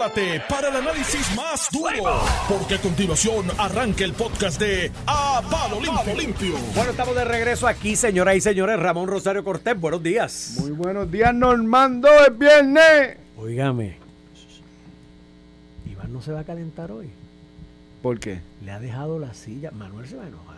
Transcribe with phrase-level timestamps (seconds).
[0.00, 5.80] prepárate para el análisis más duro, porque a continuación arranca el podcast de A Palo
[5.80, 6.14] Limpio.
[6.14, 6.54] Limpio.
[6.74, 8.78] Bueno, estamos de regreso aquí, señoras y señores.
[8.78, 10.56] Ramón Rosario Cortés, buenos días.
[10.58, 13.18] Muy buenos días, Normando, es viernes.
[13.36, 13.98] Óigame,
[15.90, 17.10] Iván no se va a calentar hoy.
[18.02, 18.40] ¿Por qué?
[18.64, 19.70] Le ha dejado la silla.
[19.70, 20.56] Manuel se va a enojar.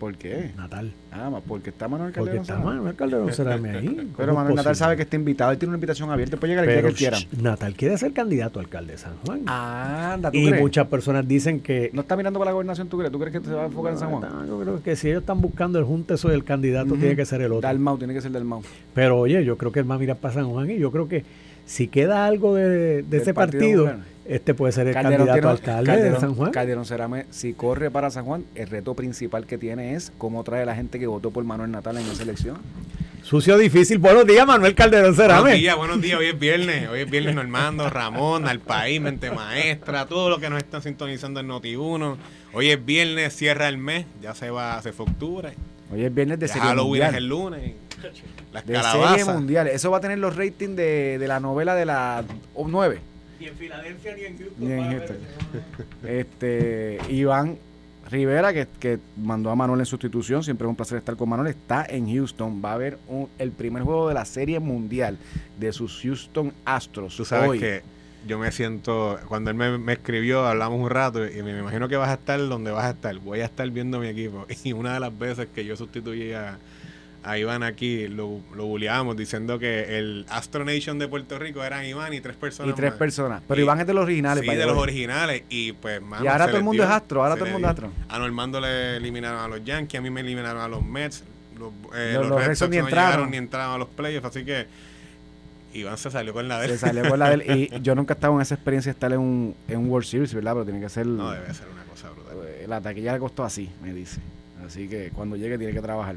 [0.00, 0.50] ¿Por qué?
[0.56, 0.90] Natal.
[1.12, 2.40] Ah, porque está Manuel Porque Calderón.
[2.40, 2.74] está Serrano.
[2.74, 3.86] Manuel Calderón Cerame ahí.
[3.86, 6.66] ¿Cómo Pero Manuel Natal sabe que está invitado, él tiene una invitación abierta, puede llegar
[6.66, 7.18] el que él quiera.
[7.38, 9.42] Natal quiere ser candidato a alcalde de San Juan.
[9.46, 10.62] Anda, ¿tú y crees?
[10.62, 11.90] muchas personas dicen que.
[11.92, 13.12] ¿No está mirando para la gobernación, tú crees?
[13.12, 14.22] ¿Tú crees que se va a enfocar en San Juan?
[14.22, 17.26] No, yo creo que si ellos están buscando el junte, eso el candidato tiene que
[17.26, 17.60] ser el otro.
[17.60, 18.62] Dalmau, tiene que ser Dalmau.
[18.94, 21.08] Pero oye, yo creo que él va a mirar para San Juan y yo creo
[21.08, 21.24] que
[21.66, 23.92] si queda algo de, ese Partido
[24.26, 26.50] este puede ser el Calderón candidato tiene- alcalde Calderón- de San Juan.
[26.52, 30.64] Calderón Cerame, si corre para San Juan, el reto principal que tiene es cómo trae
[30.64, 32.58] la gente que votó por Manuel Natal en esa elección.
[33.22, 33.98] Sucio difícil.
[33.98, 35.54] Buenos días, Manuel Calderón Buenos Cerame.
[35.56, 36.18] días, buenos días.
[36.18, 36.88] Hoy es viernes.
[36.88, 41.40] Hoy es viernes Normando, Ramón, al país, mente maestra, todo lo que nos están sintonizando
[41.40, 42.16] en Noti1.
[42.52, 45.52] Hoy es viernes, cierra el mes, ya se va, se fue octubre.
[45.92, 47.14] Hoy es viernes de Ya Halloween es mundial.
[47.16, 47.72] el lunes.
[48.52, 49.34] Las De serie calabazas.
[49.34, 49.68] mundial.
[49.68, 52.24] Eso va a tener los ratings de, de la novela de la
[52.56, 52.98] 9.
[53.38, 54.68] Ni en Filadelfia ni en Houston.
[54.68, 55.16] Ni en Houston.
[56.06, 57.58] Este, Iván
[58.10, 61.48] Rivera, que, que mandó a Manuel en sustitución, siempre es un placer estar con Manuel,
[61.48, 62.60] está en Houston.
[62.64, 65.16] Va a haber un- el primer juego de la Serie Mundial
[65.58, 67.16] de sus Houston Astros.
[67.16, 67.58] Tú sabes hoy.
[67.60, 67.82] que
[68.26, 71.96] yo me siento, cuando él me, me escribió, hablamos un rato y me imagino que
[71.96, 73.16] vas a estar donde vas a estar.
[73.18, 74.44] Voy a estar viendo mi equipo.
[74.64, 76.58] Y una de las veces que yo sustituí a,
[77.22, 81.84] a Iván aquí, lo, lo bulleábamos diciendo que el Astro Nation de Puerto Rico eran
[81.84, 82.98] Iván y tres personas y tres más.
[82.98, 83.42] personas.
[83.46, 84.44] Pero Y- Iván es de los originales.
[84.48, 85.42] Sí, de los originales.
[85.50, 87.68] Y pues, mano, Y ahora todo el mundo dio, es astro, ahora todo el mundo
[87.68, 87.92] es astro.
[88.08, 91.24] A Normando le eliminaron a los Yankees, a mí me eliminaron a los Mets.
[91.58, 93.10] Los, eh, Los- los, los Red Sox ni no entraron.
[93.10, 94.26] llegaron ni entraron a los playoffs.
[94.26, 94.66] Así que
[95.74, 96.72] Iván se salió con la de él.
[96.72, 99.12] Se salió con la del- Y yo nunca he estado en esa experiencia de estar
[99.12, 100.52] en un, en un World Series, ¿verdad?
[100.54, 101.06] Pero tiene que ser.
[101.06, 102.38] No, debe ser una cosa brutal.
[102.46, 104.20] Eh, La taquilla le costó así, me dice.
[104.66, 106.16] Así que cuando llegue tiene que trabajar.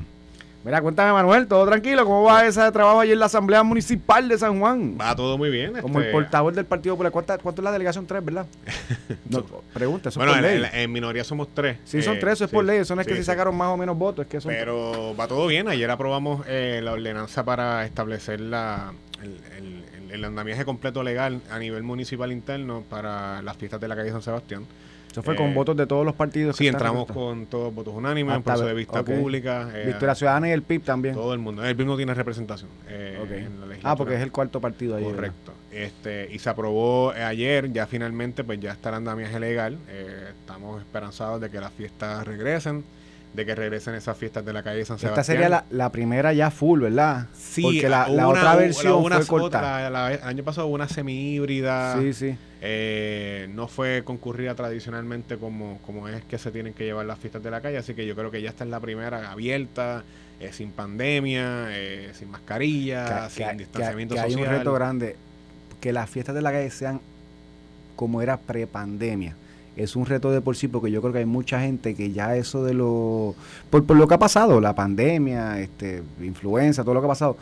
[0.65, 2.05] Mira, cuéntame, Manuel, todo tranquilo.
[2.05, 4.97] ¿Cómo va ese trabajo allí en la Asamblea Municipal de San Juan?
[4.99, 5.73] Va todo muy bien.
[5.81, 7.11] Como el este, portavoz del Partido Popular.
[7.11, 8.07] ¿Cuánta- ¿Cuánto es la delegación?
[8.07, 8.45] Tres, ¿verdad?
[9.29, 9.43] No,
[9.73, 10.71] pregunta, eso Bueno, es por en, ley.
[10.73, 11.79] en- en minoría somos tres.
[11.83, 12.77] sí, son Eh, tres, eso es sí, por ley.
[12.79, 13.23] Eso no es que sí.
[13.25, 15.67] sacaron más o menos votos, es que son Pero va todo bien.
[15.67, 21.41] Ayer aprobamos eh, la ordenanza para establecer la, el, el- el- el andamiaje completo legal
[21.51, 24.65] a nivel municipal interno para las fiestas de la calle San Sebastián.
[25.13, 26.55] Eso fue eh, con votos de todos los partidos.
[26.55, 29.69] Sí, que entramos con todos votos unánimes, en proceso de vista pública.
[29.71, 31.13] eh, Victoria Ciudadana y el PIB también.
[31.13, 31.63] Todo el mundo.
[31.63, 32.71] El PIB no tiene representación.
[32.87, 34.95] eh, en la Ah, porque es el cuarto partido.
[34.95, 35.11] ¿verdad?
[35.11, 35.53] Correcto.
[35.71, 39.77] Este, y se aprobó eh, ayer, ya finalmente, pues ya está el andamiaje legal.
[39.87, 42.83] Eh, estamos esperanzados de que las fiestas regresen,
[43.33, 45.11] de que regresen esas fiestas de la calle San Sebastián.
[45.21, 47.27] Esta sería la, la primera ya full, ¿verdad?
[47.35, 50.87] Sí, Porque la, la otra versión una fue otra- la- el año pasado hubo una
[50.87, 51.99] semi-híbrida.
[51.99, 52.37] Sí, sí.
[52.61, 57.43] Eh, no fue concurrida tradicionalmente como, como es que se tienen que llevar las fiestas
[57.43, 60.03] de la calle, así que yo creo que ya esta es la primera abierta,
[60.39, 64.47] eh, sin pandemia, eh, sin mascarilla, que, sin que- distanciamiento que hay social.
[64.49, 65.15] un reto grande.
[65.81, 67.01] Que las fiestas de la calle sean
[67.95, 69.35] como era prepandemia.
[69.75, 72.35] Es un reto de por sí porque yo creo que hay mucha gente que ya
[72.35, 73.35] eso de lo...
[73.69, 77.37] Por, por lo que ha pasado, la pandemia, este, influenza, todo lo que ha pasado.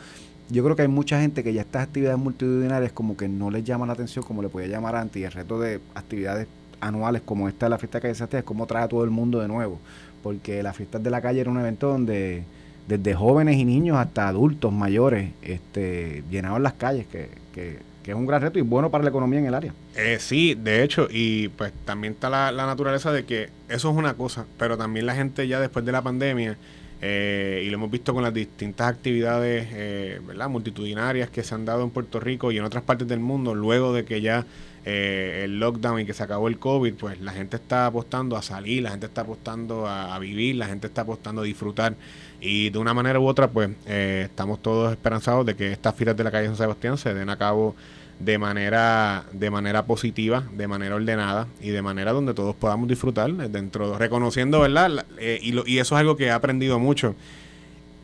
[0.48, 3.64] Yo creo que hay mucha gente que ya estas actividades multitudinarias como que no les
[3.64, 5.20] llama la atención como le podía llamar antes.
[5.20, 6.46] Y el reto de actividades
[6.80, 9.40] anuales como esta de la fiesta de calle es como trae a todo el mundo
[9.40, 9.78] de nuevo.
[10.22, 12.44] Porque las fiestas de la calle era un evento donde
[12.88, 18.16] desde jóvenes y niños hasta adultos mayores este, llenaban las calles, que, que, que es
[18.16, 19.74] un gran reto y bueno para la economía en el área.
[19.96, 23.96] Eh, sí, de hecho, y pues también está la, la naturaleza de que eso es
[23.96, 26.56] una cosa, pero también la gente ya después de la pandemia,
[27.04, 30.48] eh, y lo hemos visto con las distintas actividades eh, ¿verdad?
[30.48, 33.92] multitudinarias que se han dado en Puerto Rico y en otras partes del mundo, luego
[33.92, 34.46] de que ya
[34.84, 38.42] eh, el lockdown y que se acabó el COVID, pues la gente está apostando a
[38.42, 41.96] salir, la gente está apostando a, a vivir, la gente está apostando a disfrutar.
[42.44, 46.16] Y de una manera u otra, pues eh, estamos todos esperanzados de que estas filas
[46.16, 47.76] de la calle San Sebastián se den a cabo
[48.18, 53.32] de manera de manera positiva, de manera ordenada y de manera donde todos podamos disfrutar
[53.32, 54.90] dentro, reconociendo, ¿verdad?
[54.90, 57.14] La- eh, y, lo- y eso es algo que he aprendido mucho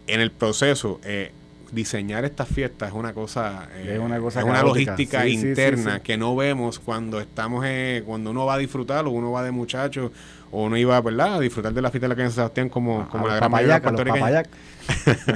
[0.06, 1.00] en el proceso.
[1.04, 1.32] eh,
[1.70, 5.38] diseñar estas fiestas es una cosa, eh, Es una cosa es una logística Sí, sí,
[5.42, 6.00] sí, interna sí.
[6.02, 9.50] que no vemos cuando estamos, eh, cuando uno va a disfrutar o uno va de
[9.50, 10.10] muchacho
[10.50, 11.36] o uno iba, ¿verdad?
[11.36, 13.50] A disfrutar de la fiesta de la calle San Sebastián como, como A la gran
[13.50, 14.44] mayoría de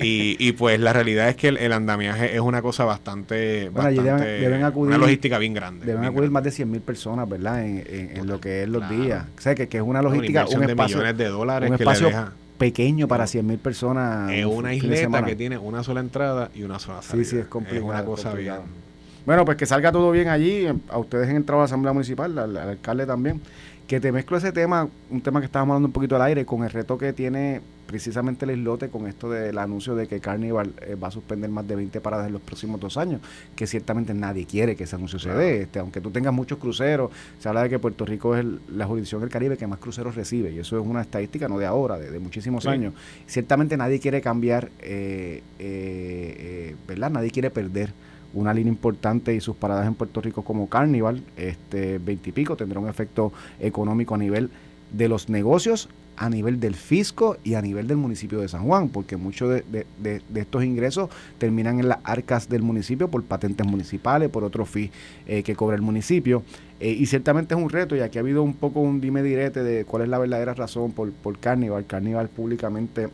[0.00, 3.88] y, y pues la realidad es que el, el andamiaje es una cosa bastante, Bueno,
[3.88, 5.86] bastante deben- deben acudir- una logística bien grande.
[5.86, 6.34] Deben bien acudir grande.
[6.34, 7.64] más de 100 mil personas, ¿verdad?
[7.64, 9.02] En, en- en lo que es los claro.
[9.02, 9.24] días.
[9.36, 11.84] O sea, que, que es una logística, un de espacio, millones de dólares un que
[11.84, 14.32] le espacio deja pequeño para 100 mil personas.
[14.32, 17.28] es un una de isleta que tiene una sola entrada y una sola Sí, salida.
[17.30, 17.86] sí, es complicado.
[17.86, 18.62] una cosa complicado.
[18.64, 18.87] bien.
[19.28, 21.92] Bueno, pues que salga todo bien allí, a ustedes en el trabajo de la Asamblea
[21.92, 23.42] Municipal, al, al alcalde también.
[23.86, 26.64] Que te mezclo ese tema, un tema que estábamos hablando un poquito al aire, con
[26.64, 30.94] el reto que tiene precisamente el islote con esto del anuncio de que Carnival eh,
[30.94, 33.20] va a suspender más de 20 paradas en los próximos dos años,
[33.54, 35.60] que ciertamente nadie quiere que ese anuncio se dé.
[35.60, 38.86] Este, aunque tú tengas muchos cruceros, se habla de que Puerto Rico es el- la
[38.86, 41.98] jurisdicción del Caribe que más cruceros recibe, y eso es una estadística no de ahora,
[41.98, 42.70] de, de muchísimos Sí.
[42.70, 42.94] años.
[43.26, 47.10] Ciertamente nadie quiere cambiar, eh, eh, eh, ¿verdad?
[47.10, 47.92] Nadie quiere perder
[48.34, 52.56] una línea importante y sus paradas en Puerto Rico como Carnival, este 20 y pico,
[52.56, 54.50] tendrá un efecto económico a nivel
[54.92, 58.88] de los negocios, a nivel del fisco y a nivel del municipio de San Juan,
[58.88, 63.66] porque muchos de, de- de- estos ingresos terminan en las arcas del municipio por patentes
[63.66, 64.90] municipales, por otros fees
[65.26, 66.42] eh, que cobra el municipio.
[66.80, 69.62] Eh, y ciertamente es un reto, y aquí ha habido un poco un dime direte
[69.62, 71.86] de cuál es la verdadera razón por, por Carnival.
[71.86, 73.08] Carnival públicamente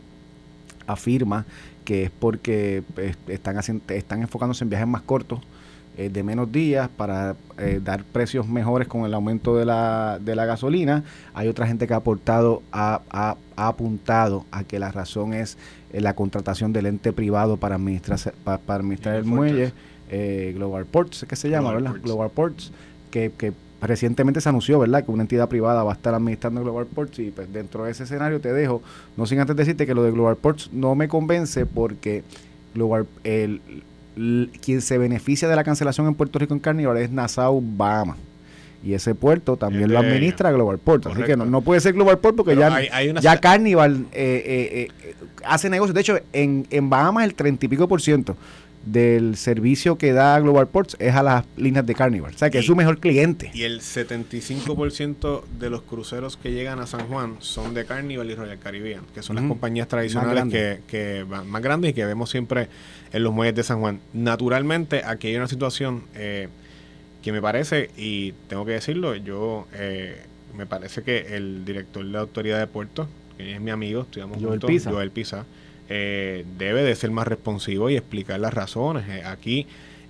[0.87, 1.45] afirma
[1.85, 5.39] que es porque pues, están, haciendo, están enfocándose en viajes más cortos,
[5.97, 10.35] eh, de menos días, para eh, dar precios mejores con el aumento de la, de
[10.35, 11.03] la gasolina.
[11.33, 15.57] Hay otra gente que ha aportado, ha, ha- ha apuntado a que la razón es
[15.93, 19.71] eh, la contratación del ente privado para administrar, para, para administrar el muelle,
[20.09, 21.91] eh, Global Ports, que se llama, Global ¿verdad?
[21.91, 22.03] Ports.
[22.03, 22.71] Global Ports,
[23.11, 23.53] que, que
[23.87, 27.31] recientemente se anunció, ¿verdad?, que una entidad privada va a estar administrando Global Ports y
[27.31, 28.81] pues dentro de ese escenario te dejo,
[29.17, 32.23] no sin antes decirte que lo de Global Ports no me convence porque
[32.73, 33.61] Global, el,
[34.61, 38.17] quien se beneficia de la cancelación en Puerto Rico en Carnival es Nassau, Bahamas.
[38.83, 41.07] Y ese puerto también lo de administra Global Port.
[41.07, 44.87] Así que no, puede ser Global Port porque Pero ya, hay- ya Carnival eh, eh,
[45.03, 45.95] eh, hace negocios.
[45.95, 48.37] De hecho, en, en Bahamas el 30 y pico por ciento
[48.85, 52.33] del servicio que da Global Ports es a las líneas de Carnival.
[52.35, 53.51] O sea, que es su mejor cliente.
[53.53, 58.35] Y el 75% de los cruceros que llegan a San Juan son de Carnival y
[58.35, 62.29] Royal Caribbean, que son las compañías Más tradicionales que van más grandes y que vemos
[62.29, 62.69] siempre
[63.11, 63.99] en los muelles de San Juan.
[64.13, 66.49] Naturalmente, aquí hay una situación eh,
[67.23, 70.21] que me parece, y tengo que decirlo, yo eh,
[70.55, 73.07] me parece que el director de la Autoridad de Puertos,
[73.37, 74.91] que es mi amigo, estudiamos Joel juntos, Pisa.
[74.91, 75.45] Joel Pisa,
[75.89, 79.07] eh, debe de ser más responsivo y explicar las razones.
[79.09, 79.67] Eh, aquí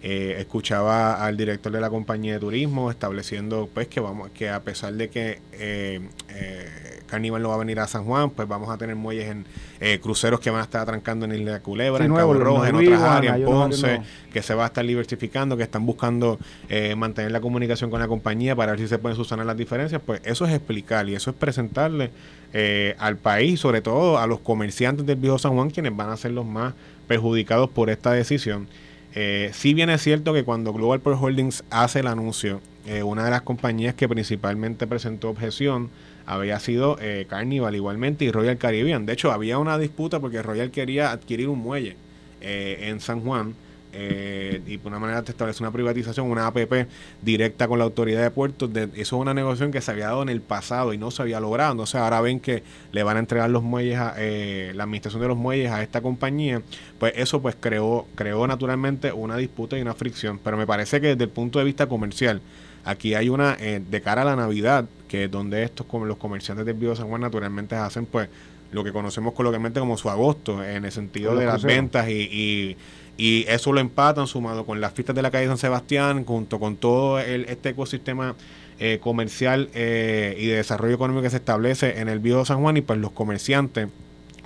[0.08, 4.62] eh, escuchaba al director de la compañía de turismo estableciendo pues que vamos que a
[4.62, 6.00] pesar de que eh,
[6.30, 6.70] eh,
[7.16, 9.46] Carnival no va a venir a San Juan, pues vamos a tener muelles en
[9.80, 12.44] eh, cruceros que van a estar atrancando en Isla de Culebra, Sí, en nuevo, Cabo
[12.44, 14.02] Rojo, en otras áreas, en Ponce,
[14.32, 16.38] que se va a estar diversificando, que están buscando
[16.70, 20.02] eh, mantener la comunicación con la compañía para ver si se pueden subsanar las diferencias,
[20.06, 22.12] pues eso es explicar y eso es presentarle
[22.54, 26.18] eh, al país, sobre todo a los comerciantes del viejo San Juan, quienes van a
[26.18, 26.74] ser los más
[27.08, 28.68] perjudicados por esta decisión.
[29.14, 33.24] Eh, si bien es cierto que cuando Global Port Holdings hace el anuncio, eh, una
[33.24, 35.90] de las compañías que principalmente presentó objeción
[36.26, 39.06] había sido eh, Carnival igualmente y Royal Caribbean.
[39.06, 41.96] De hecho, había una disputa porque Royal quería adquirir un muelle
[42.42, 43.56] eh, en San Juan
[43.98, 46.88] eh, y por una manera te establece una privatización, una APP
[47.22, 48.70] directa con la autoridad de puertos.
[48.76, 51.40] Eso es una negociación que se había dado en el pasado y no se había
[51.40, 51.72] logrado.
[51.72, 55.30] Entonces ahora ven que le van a entregar los muelles, a, eh, la administración de
[55.30, 56.62] los muelles a esta compañía.
[57.00, 60.40] Pues eso pues creó, creó naturalmente una disputa y una fricción.
[60.44, 62.42] Pero me parece que desde el punto de vista comercial,
[62.86, 66.18] aquí hay una, eh, de cara a la Navidad, que es donde estos como los
[66.18, 68.30] comerciantes del Bio San Juan naturalmente hacen pues
[68.72, 72.78] lo que conocemos coloquialmente como su agosto, en el sentido de las ventas y, y,
[73.18, 76.78] y eso lo empatan sumado con las fiestas de la calle San Sebastián, junto con
[76.78, 78.36] todo el, este ecosistema
[78.80, 82.76] eh, comercial eh, y de desarrollo económico que se establece en el Viejo San Juan
[82.76, 83.88] y pues los comerciantes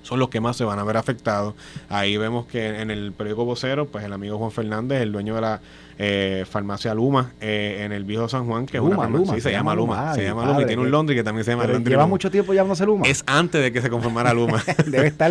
[0.03, 1.55] son los que más se van a ver afectados.
[1.89, 5.41] Ahí vemos que en el periódico vocero, pues el amigo Juan Fernández, el dueño de
[5.41, 5.61] la
[6.01, 9.41] eh, farmacia Luma eh, en el viejo San Juan, que es una farmacia- Luma, sí,
[9.41, 11.67] se, llama Luma, se Ay, llama Luma y tiene un Londres que también se llama
[11.67, 12.09] Laundry lleva Luma.
[12.09, 13.05] mucho tiempo llamándose Luma.
[13.05, 14.63] Es antes de que se conformara Luma.
[14.87, 15.29] debe estar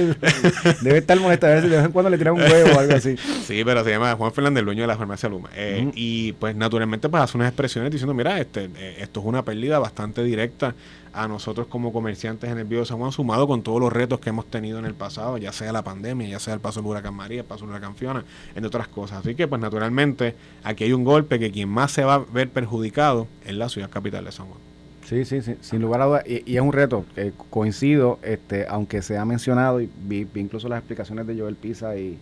[0.83, 2.79] debe estar molesto a ver si de vez en cuando le tiran un huevo o
[2.81, 3.17] algo así.
[3.17, 5.49] Sí, pero se llama Juan Fernández, el dueño de la farmacia Luma.
[5.57, 5.91] Eh.
[5.95, 9.79] Y pues naturalmente pues hace unas expresiones diciendo, mira, este, eh, esto es una pérdida
[9.79, 10.75] bastante directa
[11.15, 14.21] a nosotros como comerciantes en el Bío de San Juan, sumado con todos los retos
[14.21, 16.91] que hemos tenido en el pasado, ya sea la pandemia, ya sea el paso del
[16.91, 19.21] huracán María, el paso del huracán Fiona, entre otras cosas.
[19.21, 22.49] Así que pues naturalmente aquí hay un golpe que quien más se va a ver
[22.51, 24.59] perjudicado es la ciudad capital de San Juan.
[25.07, 26.25] Sí, sí, sí, sin lugar a dudas.
[26.27, 27.05] Y, y es un reto.
[27.15, 31.57] que coincido, este, aunque se ha mencionado, y vi, vi incluso las explicaciones de Joel
[31.57, 32.19] Pisa y,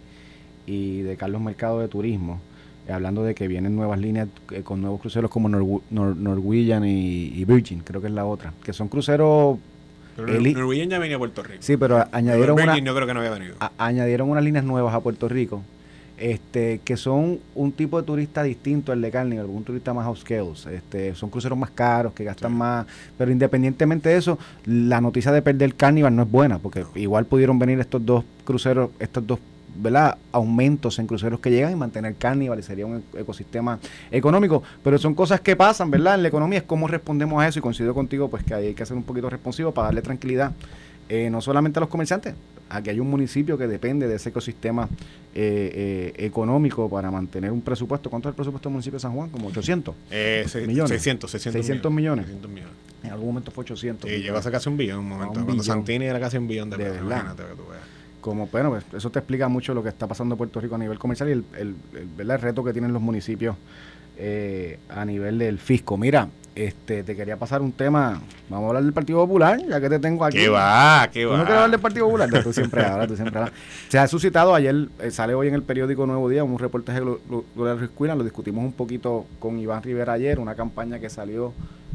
[0.67, 2.41] y de Carlos Mercado de Turismo,
[2.87, 6.85] eh, hablando de que vienen nuevas líneas eh, con nuevos cruceros como Norw- Nor- Norwegian
[6.85, 9.59] y, y Virgin, creo que es la otra, que son cruceros,
[10.15, 11.59] Pero Norwegian ya venía a Puerto Rico.
[11.63, 13.57] sí, pero añadieron una, yo creo que no había venido.
[13.59, 15.63] a- añadieron unas líneas nuevas a Puerto Rico,
[16.19, 20.67] este, que son un tipo de turista distinto al de Carnival, un turista más upscales,
[20.67, 22.57] este, son cruceros más caros, que gastan Sí.
[22.59, 22.87] más,
[23.19, 27.59] pero independientemente de eso, la noticia de perder Carnival no es buena, porque igual pudieron
[27.59, 29.39] venir estos dos cruceros, estos dos
[29.79, 30.17] ¿verdad?
[30.33, 33.79] aumentos en cruceros que llegan y mantener Carnival y sería un e- ecosistema
[34.11, 34.63] económico.
[34.83, 36.15] Pero son cosas que pasan, ¿verdad?
[36.15, 38.87] En la economía es cómo respondemos a eso y coincido contigo pues que hay que
[38.87, 40.53] ser un poquito responsivo para darle tranquilidad
[41.11, 42.35] eh, no solamente a los comerciantes,
[42.69, 44.89] aquí hay un municipio que depende de ese ecosistema
[45.35, 48.09] eh, eh, económico para mantener un presupuesto.
[48.11, 49.29] ¿Cuánto es el presupuesto del municipio de San Juan?
[49.31, 50.91] Como 800 Eh, se- millones.
[50.91, 52.25] 600, 600, 600 millones.
[52.27, 52.75] 600 millones.
[53.05, 54.11] En algún momento fue 800.
[54.11, 55.39] Y llegó a ser casi un billón en un momento.
[55.39, 55.77] un Cuando billón.
[55.77, 57.01] Santini era casi un billón de, De pesos.
[57.07, 57.83] Imagínate que tú veas.
[58.21, 60.79] como bueno pues eso te explica mucho lo que está pasando en Puerto Rico a
[60.79, 61.75] nivel comercial y el, el,
[62.19, 63.55] el- el reto que tienen los municipios
[64.19, 68.83] eh, a nivel del fisco mira este te quería pasar un tema vamos a hablar
[68.83, 71.09] del Partido Popular ya que te tengo aquí ¿Qué va?
[71.13, 71.37] ¿Qué ¿Tú va?
[71.37, 72.31] no quieres hablar del Partido Popular?
[72.43, 73.55] tú siempre hablas, tú siempre hablas.
[73.89, 77.05] Se ha suscitado ayer, eh, sale hoy en el periódico Nuevo Día, un reportaje de
[77.07, 81.11] Glo- Glo- Gloria Cuilan, lo discutimos un poquito con Iván Rivera ayer, una campaña que
[81.11, 81.53] salió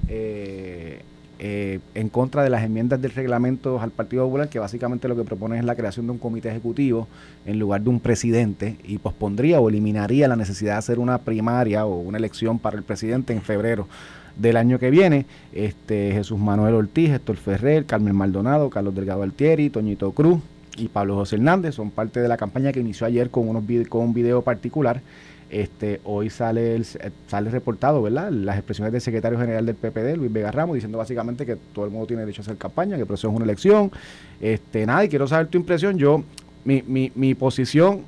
[0.08, 1.02] eh,
[1.40, 5.24] eh, en contra de las enmiendas del reglamento al Partido Popular, que básicamente lo que
[5.24, 7.08] propone es la creación de un comité ejecutivo
[7.48, 11.86] en lugar de un presidente y pospondría o eliminaría la necesidad de hacer una primaria
[11.88, 13.88] o una elección para el presidente en febrero
[14.36, 15.26] del año que viene.
[15.54, 20.40] Este Jesús Manuel Ortiz, Héctor Ferrer, Carmen Maldonado, Carlos Delgado Altieri, Toñito Cruz
[20.78, 24.02] y Pablo José Hernández son parte de la campaña que inició ayer con unos con
[24.02, 25.02] un video particular.
[25.50, 28.32] Este, hoy sale el, sale reportado, ¿verdad?
[28.32, 31.92] Las expresiones del secretario general del PPD, Luis Vega Ramos, diciendo básicamente que todo el
[31.92, 33.92] mundo tiene derecho a hacer campaña, que el proceso es una elección.
[34.40, 35.98] Este, nada, y quiero saber tu impresión.
[35.98, 36.24] Yo,
[36.64, 38.04] mi, mi, mi posición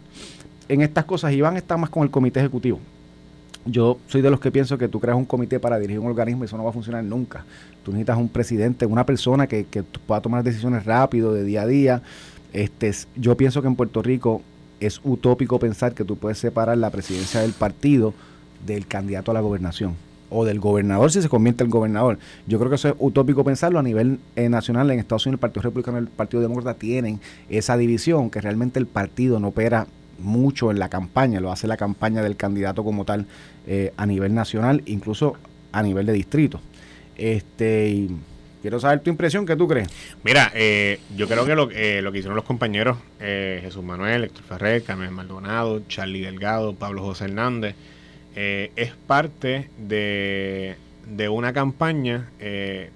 [0.70, 2.80] en estas cosas, Iván está más con el comité ejecutivo.
[3.66, 6.44] Yo soy de los que pienso que tú creas un comité para dirigir un organismo
[6.44, 7.46] y eso no va a funcionar nunca.
[7.84, 11.68] Tú necesitas un presidente, una persona que, que pueda tomar decisiones rápido, de día a
[11.68, 12.02] día.
[12.52, 14.42] Este, es- yo pienso que en Puerto Rico
[14.82, 18.14] es utópico pensar que tú puedes separar la presidencia del partido
[18.66, 19.96] del candidato a la gobernación
[20.30, 22.18] o del gobernador si se convierte en gobernador.
[22.48, 24.92] Yo creo que eso es utópico pensarlo a nivel eh, nacional.
[24.92, 28.78] En Estados Unidos el Partido Republicano y el Partido Demócrata tienen esa división, que realmente
[28.80, 29.88] el partido no opera
[30.20, 33.26] mucho en la campaña, lo hace la campaña del candidato como tal
[33.68, 35.36] eh, a nivel nacional, incluso
[35.72, 36.60] a nivel de distrito.
[37.18, 38.08] Este,
[38.62, 39.90] quiero saber tu impresión, ¿qué tú crees?
[40.24, 44.24] Mira, eh, yo creo que lo, eh, lo que hicieron los compañeros eh, Jesús Manuel,
[44.24, 47.76] Héctor Ferrer, Carmen Maldonado, Charlie Delgado, Pablo José Hernández,
[48.36, 52.90] es parte de, de una campaña que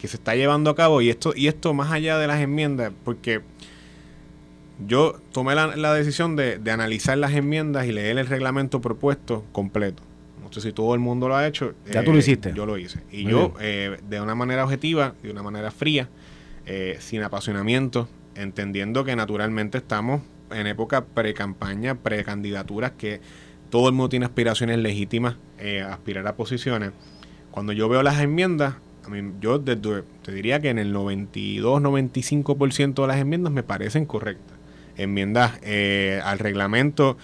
[0.00, 3.40] se está llevando a cabo y esto, y esto más allá de las enmiendas, porque
[4.86, 9.44] yo tomé la, la decisión de, de analizar las enmiendas y leer el reglamento propuesto
[9.52, 10.02] completo.
[10.42, 11.70] No sé si todo el mundo lo ha hecho.
[11.86, 12.52] eh, Ya tú lo hiciste.
[12.54, 13.00] Yo lo hice.
[13.10, 16.08] Y Muy yo, eh, de una manera objetiva, de una manera fría,
[16.66, 23.20] eh, sin apasionamiento, entendiendo que naturalmente estamos en época pre-campaña, pre-candidaturas, que
[23.70, 26.90] todo el mundo tiene aspiraciones legítimas eh, a aspirar a posiciones.
[27.50, 28.74] Cuando yo veo las enmiendas,
[29.04, 34.06] a mí, yo desde- te diría que en el 92-95% de las enmiendas me parecen
[34.06, 34.51] correctas.
[35.02, 37.16] Enmiendas eh, al reglamento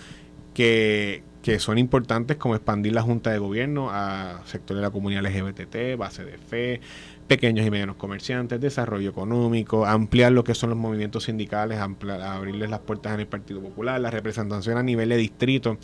[0.55, 5.23] que, que son importantes como expandir la Junta de Gobierno a sectores de la comunidad
[5.25, 6.81] LGBT, base de fe,
[7.29, 12.71] pequeños y medianos comerciantes, desarrollo económico, ampliar lo que son los movimientos sindicales, amplia- abrirles
[12.71, 15.79] las puertas en el Partido Popular, la representación a nivel de distrito,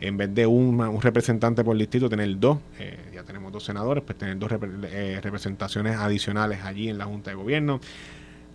[0.00, 4.18] en vez de un, representante por distrito, tener dos, eh, ya tenemos dos senadores, pues
[4.18, 7.80] tener dos eh, representaciones adicionales allí en la Junta de Gobierno.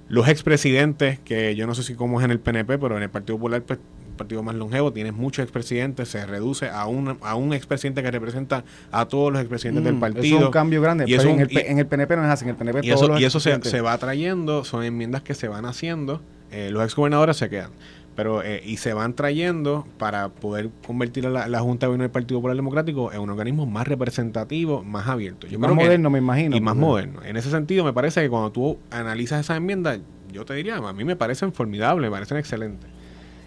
[0.10, 3.10] Los expresidentes, que yo no sé si cómo es en el PNP, pero en el
[3.10, 3.80] Partido Popular, pues,
[4.10, 8.12] un partido más longevo, tienes muchos expresidentes, se reduce a un, a un expresidente que
[8.12, 10.24] representa a todos los expresidentes del Mm, partido.
[10.24, 11.06] Eso es un cambio grande.
[11.08, 12.44] Y eso en, un- el, y- en el PNP no es así.
[12.46, 15.34] En el PNP y todos eso, los y eso se va trayendo, son enmiendas que
[15.34, 17.72] se van haciendo, eh, los exgobernadores se quedan,
[18.16, 22.04] pero eh, y se van trayendo para poder convertir a la, la Junta de Gobierno
[22.04, 25.48] del Partido Popular Democrático en un organismo más representativo, más abierto.
[25.48, 26.56] Yo más creo que- moderno, me imagino.
[26.56, 27.22] y más moderno.
[27.24, 30.00] En ese sentido, me parece que cuando tú analizas esas enmiendas,
[30.32, 32.90] yo te diría, a mí me parecen formidables, me parecen excelentes.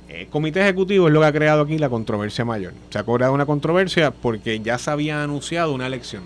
[0.09, 2.73] El comité ejecutivo es lo que ha creado aquí la controversia mayor.
[2.91, 6.23] Se ha creado una controversia porque ya se había anunciado una elección.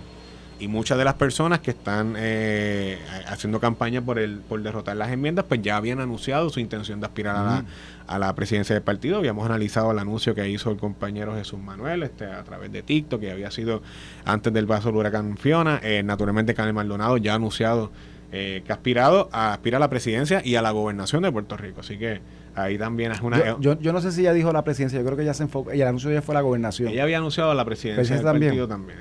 [0.61, 5.09] Y muchas de las personas que están eh, haciendo campaña por el por derrotar las
[5.09, 7.65] enmiendas, pues ya habían anunciado su intención de aspirar a, la,
[8.05, 9.17] a la presidencia del partido.
[9.17, 13.19] Habíamos analizado el anuncio que hizo el compañero Jesús Manuel este, a través de TikTok,
[13.19, 13.81] que había sido
[14.23, 15.79] antes del vaso del huracán Fiona.
[15.81, 17.91] Eh, naturalmente, Carmen Maldonado ya ha anunciado
[18.31, 21.57] eh, que ha aspirado a, aspira a la presidencia y a la gobernación de Puerto
[21.57, 21.79] Rico.
[21.79, 22.21] Así que
[22.55, 23.37] ahí también es una...
[23.45, 25.43] Yo, yo, yo no sé si ella dijo la presidencia, yo creo que ella se
[25.43, 26.89] enfocó, y el anuncio ya fue la gobernación.
[26.89, 28.67] Ella había anunciado la presidencia Presidencia del también.
[28.67, 28.97] también.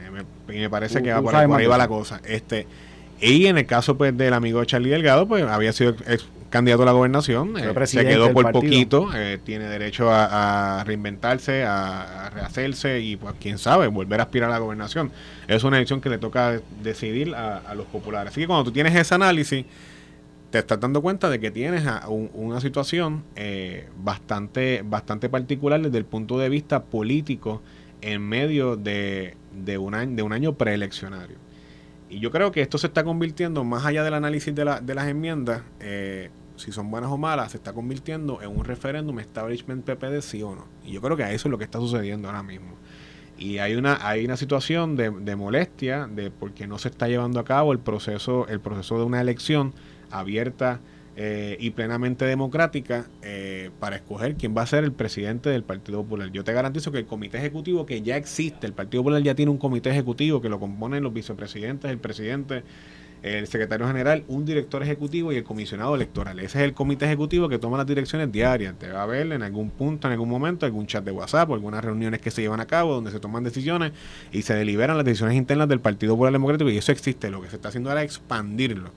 [0.48, 2.20] Y me, me parece Tú- que va por, ahí, por va la cosa.
[2.24, 2.66] Este,
[3.20, 6.86] y en el caso pues del amigo Charlie Delgado, pues había sido ex candidato a
[6.86, 7.54] la gobernación.
[7.58, 8.60] Eh, se quedó por partido.
[8.62, 9.10] poquito.
[9.14, 14.24] eh, tiene derecho a, a reinventarse, a, a rehacerse y pues quién sabe, volver a
[14.24, 15.12] aspirar a la gobernación.
[15.46, 18.32] Es una elección que le toca decidir a, a los populares.
[18.32, 19.64] Así que cuando tú tienes ese análisis,
[20.50, 26.04] te estás dando cuenta de que tienes una situación eh, bastante, bastante particular desde el
[26.04, 27.62] punto de vista político
[28.00, 31.36] en medio de, de, un, año, de un año preeleccionario.
[32.08, 34.94] Y yo creo que esto se está convirtiendo, más allá del análisis de, la, de
[34.96, 39.84] las enmiendas, eh, si son buenas o malas, se está convirtiendo en un referéndum establishment
[39.84, 40.66] PPD sí o no.
[40.84, 42.74] Y yo creo que eso es lo que está sucediendo ahora mismo.
[43.38, 47.38] Y hay una, hay una situación de, de molestia de porque no se está llevando
[47.38, 49.72] a cabo el proceso, el proceso de una elección
[50.10, 50.80] abierta
[51.16, 56.02] eh, y plenamente democrática eh, para escoger quién va a ser el presidente del Partido
[56.02, 56.30] Popular.
[56.30, 59.50] Yo te garantizo que el comité ejecutivo que ya existe, el Partido Popular ya tiene
[59.50, 62.62] un comité ejecutivo que lo componen los vicepresidentes, el presidente,
[63.22, 66.38] el secretario general, un director ejecutivo y el comisionado electoral.
[66.38, 68.78] Ese es el comité ejecutivo que toma las direcciones diarias.
[68.78, 71.84] Te va a ver en algún punto, en algún momento, algún chat de WhatsApp algunas
[71.84, 73.92] reuniones que se llevan a cabo donde se toman decisiones
[74.32, 77.30] y se deliberan las decisiones internas del Partido Popular Democrático y eso existe.
[77.30, 78.90] Lo que se está haciendo ahora es expandirlo.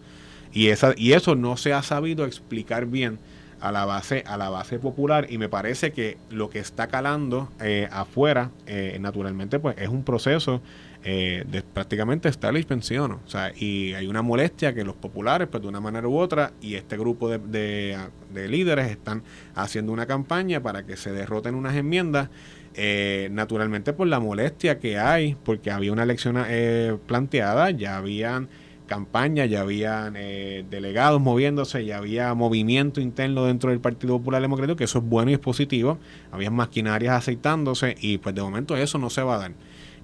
[0.53, 3.19] Y, esa, y eso no se ha sabido explicar bien
[3.59, 5.27] a la base a la base popular.
[5.29, 10.03] Y me parece que lo que está calando eh, afuera eh, naturalmente pues es un
[10.03, 10.61] proceso
[11.05, 15.61] eh, de prácticamente establishment pensión o sea y hay una molestia que los populares pues
[15.61, 17.97] de una manera u otra y este grupo de,
[18.33, 19.21] de, líderes están
[19.53, 22.29] haciendo una campaña para que se derroten unas enmiendas
[22.75, 28.47] eh, naturalmente por la molestia que hay porque había una elección eh, planteada ya habían
[28.93, 34.83] campaña, ya habían delegados moviéndose, ya había movimiento interno dentro del Partido Popular Democrático, que
[34.83, 35.97] eso es bueno y es positivo,
[36.31, 39.51] había maquinarias aceitándose y pues de momento eso no se va a dar.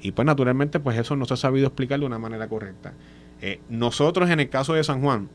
[0.02, 2.94] Y pues naturalmente pues eso no se ha sabido explicar de una manera correcta.
[3.42, 5.30] Eh, nosotros en el caso de San Juan,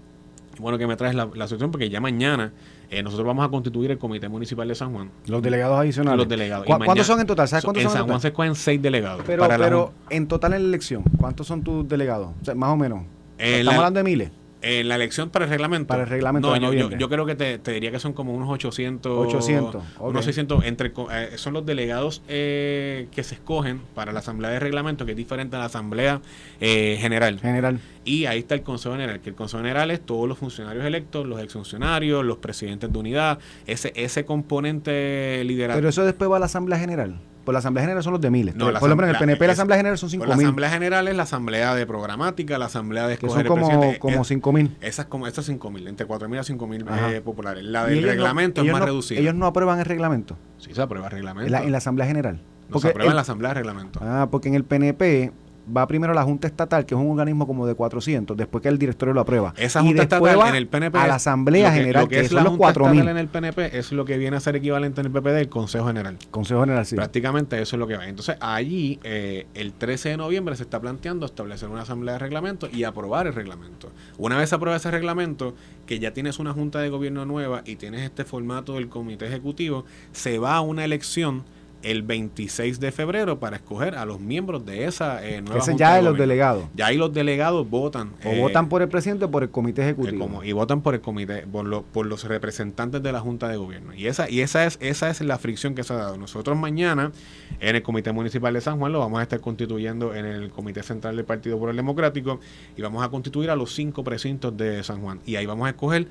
[0.59, 2.53] bueno que me traes la, la situación porque ya mañana
[2.91, 5.11] eh, nosotros vamos a constituir el Comité Municipal de San Juan.
[5.27, 6.19] Los delegados adicionales.
[6.19, 6.67] Los delegados.
[6.67, 7.49] ¿Cuántos son en total?
[7.49, 9.25] ¿Sabes cuántos en son San Juan se escogen seis delegados.
[9.27, 12.31] Pero, pero en total en la elección, ¿cuántos son tus delegados?
[12.55, 13.03] más o menos.
[13.45, 14.31] Estamos hablando de miles.
[14.67, 15.89] En la elección para el reglamento.
[15.89, 19.27] Para el reglamento de yo, yo, creo que te, diría que son como unos 800.
[19.27, 19.85] 800.
[20.01, 20.65] Unos 600.
[20.65, 25.13] Entre, eh, son los delegados eh, que se escogen para la Asamblea de Reglamento, que
[25.13, 26.23] es diferente a la Asamblea
[26.63, 27.39] eh, General.
[27.41, 27.79] General.
[28.07, 31.27] Y ahí está el Consejo General, que el Consejo General es todos los funcionarios electos,
[31.27, 35.77] los exfuncionarios, los presidentes de unidad, ese, ese componente liderado.
[35.77, 37.21] Pero eso después va a la Asamblea General.
[37.45, 38.55] Por la Asamblea General son los de miles.
[38.55, 40.29] por ejemplo, en el PNP la Asamblea General son 5 mil.
[40.29, 44.25] La Asamblea General es la Asamblea de Programática, la Asamblea de escoger son como, como
[44.25, 44.77] 5 mil.
[44.81, 47.65] Esas como esas 5 mil, entre 4 mil a 5 mil eh, populares.
[47.65, 49.21] La del reglamento es más reducida.
[49.21, 50.37] ¿Ellos no aprueban el reglamento?
[50.59, 51.55] Sí, se aprueba el reglamento.
[51.55, 52.41] En la, Asamblea General.
[52.69, 54.01] No, se aprueba en la Asamblea de Reglamento.
[54.03, 55.33] Ah, porque en el PNP
[55.75, 58.69] va primero a la Junta Estatal, que es un organismo como de 400, después que
[58.69, 59.55] el directorio lo aprueba.
[59.57, 60.99] Esa Junta Estatal en el PNP.
[60.99, 64.19] A la Asamblea General, que, es la Junta Estatal en el PNP es lo que
[64.19, 66.17] viene a ser equivalente en el PPD el Consejo General.
[66.31, 66.97] Consejo General, sí.
[66.97, 68.07] Prácticamente eso es lo que va.
[68.07, 72.69] Entonces, allí, eh, el 13 de noviembre se está planteando establecer una Asamblea de Reglamento
[72.73, 73.91] y aprobar el reglamento.
[74.19, 75.55] Una vez aprueba ese reglamento,
[75.87, 79.85] que ya tienes una Junta de Gobierno nueva y tienes este formato del Comité Ejecutivo,
[80.13, 81.45] se va a una elección
[81.85, 85.97] el 26 de febrero para escoger a los miembros de esa eh, nueva Ese ya
[85.97, 86.65] de los delegados.
[86.75, 88.13] Ya ahí los delegados votan.
[88.25, 90.27] O eh, votan por el presidente o por el comité ejecutivo.
[90.27, 93.95] como, y votan por el comité, por, por los representantes de la Junta de Gobierno.
[93.95, 96.17] Y esa y esa es esa es la fricción que se ha dado.
[96.17, 97.13] Nosotros mañana
[97.61, 100.83] en el Comité Municipal de San Juan lo vamos a estar constituyendo en el Comité
[100.83, 102.41] Central del Partido por el Democrático
[102.77, 105.21] y vamos a constituir a los cinco precintos de San Juan.
[105.27, 106.09] Y ahí vamos a escoger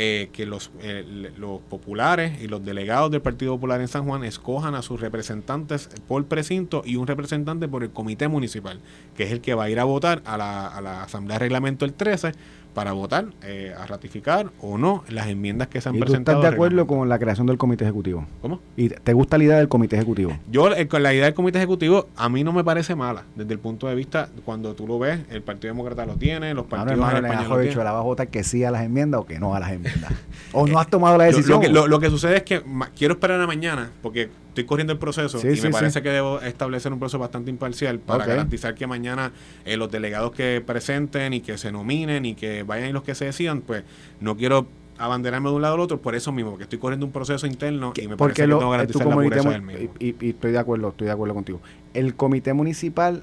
[0.00, 4.22] eh, que los, eh, los populares y los delegados del Partido Popular en San Juan
[4.22, 8.78] escojan a sus representantes por precinto y un representante por el comité municipal,
[9.16, 11.84] que es el que va a ir a votar a la, a la Asamblea Reglamento
[11.84, 12.30] el 13
[12.78, 16.38] para votar eh, a ratificar o no las enmiendas que se han ¿Y presentado.
[16.38, 18.24] ¿Tú estás de acuerdo con la creación del comité ejecutivo?
[18.40, 18.60] ¿Cómo?
[18.76, 20.38] ¿Y te gusta la idea del comité ejecutivo?
[20.48, 23.52] Yo, eh, con la idea del comité ejecutivo, a mí no me parece mala, desde
[23.52, 27.00] el punto de vista, cuando tú lo ves, el Partido Demócrata lo tiene, los partidos
[27.00, 29.40] no, hermano, lo dicho, ¿la vas a votar que sí a las enmiendas o que
[29.40, 30.12] no a las enmiendas?
[30.52, 31.60] ¿O no has tomado la decisión?
[31.72, 32.62] Lo, que, sucede es que
[32.96, 36.92] quiero esperar a mañana, porque estoy corriendo el proceso y me parece que debo establecer
[36.92, 39.32] un proceso bastante imparcial para garantizar que mañana
[39.64, 43.14] eh, los delegados que presenten y que se nominen y que vayan y los que
[43.14, 43.84] se decidan, pues
[44.20, 44.66] no quiero
[44.98, 47.92] abanderarme de un lado al otro por eso mismo, porque estoy corriendo un proceso interno
[47.94, 49.90] y me parece que tengo que garantizar la pureza del mismo.
[50.00, 51.60] Y, y, estoy de acuerdo, estoy de acuerdo contigo.
[51.94, 53.22] El comité municipal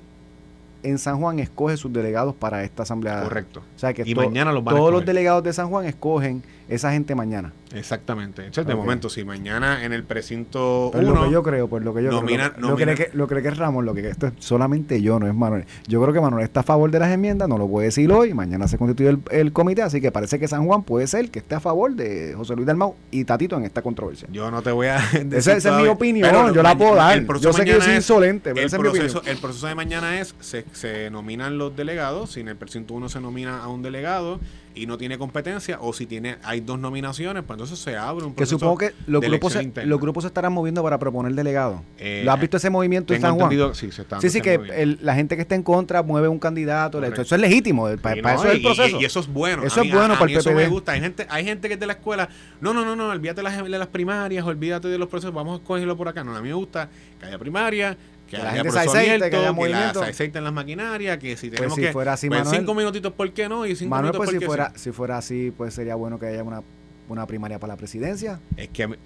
[0.83, 3.23] en San Juan escoge sus delegados para esta asamblea.
[3.23, 3.61] Correcto.
[3.75, 7.15] O sea que y mañana los todos los delegados de San Juan escogen esa gente
[7.15, 7.53] mañana.
[7.73, 8.41] Exactamente.
[8.41, 11.93] Entonces, de momento, si mañana en el precinto Pues lo que yo creo, pues lo
[11.93, 12.51] que yo creo.
[12.57, 15.27] Lo, cree que, lo cree que es Ramón, lo que esto es solamente yo, no
[15.27, 15.65] es Manuel.
[15.87, 18.33] Yo creo que Manuel está a favor de las enmiendas, no lo puede decir hoy,
[18.33, 21.55] mañana se constituye el, comité, así que parece que San Juan puede ser que esté
[21.55, 24.27] a favor de José Luis Dalmau y Tatito en esta controversia.
[24.31, 24.97] Yo no te voy a
[25.31, 27.25] Esa, es mi opinión, yo la puedo dar.
[27.39, 31.57] Yo sé que es insolente, el, proceso, el proceso de mañana es, se, se nominan
[31.57, 34.39] los delegados, si en el precinto 1 se nomina a un delegado
[34.75, 38.31] y no tiene competencia, o si tiene hay dos nominaciones, pues entonces se abre un
[38.33, 39.89] Que proceso supongo que los grupos, se, interna.
[39.89, 41.81] los grupos se estarán moviendo para proponer delegados.
[41.97, 43.73] Eh, ¿Lo has visto ese movimiento en San Juan?
[43.73, 46.97] sí, se Sí, que el- la gente que está en contra mueve un candidato.
[46.99, 47.21] Correcto.
[47.21, 47.87] Eso es legítimo.
[47.89, 48.97] eh, Para, eso es el y- proceso.
[48.99, 49.63] Y, y eso es bueno.
[49.63, 50.55] Eso A es bueno a- a para mí el eso PPD.
[50.57, 50.91] me gusta.
[50.91, 52.27] Hay gente, hay gente que es de la escuela.
[52.61, 55.61] No, no, no, no, olvídate de las, de las primarias, olvídate de los procesos, vamos
[55.61, 56.23] a cogerlo por acá.
[56.23, 59.29] No, a mí me gusta que haya primaria, que, Que la haya gente se aceite,
[59.29, 59.99] que haya que, movimiento.
[59.99, 61.91] la- se aceiten las maquinarias, que si tenemos si que.
[61.91, 63.65] fuera así, pues, Manuel- cinco minutitos, ¿por qué no?
[63.65, 64.79] Y cinco Manuel, minutos, pues ¿por si qué fuera, sí?
[64.79, 66.61] si fuera así, pues sería bueno que haya una,
[67.07, 68.39] una primaria para la presidencia.
[68.57, 68.97] Es que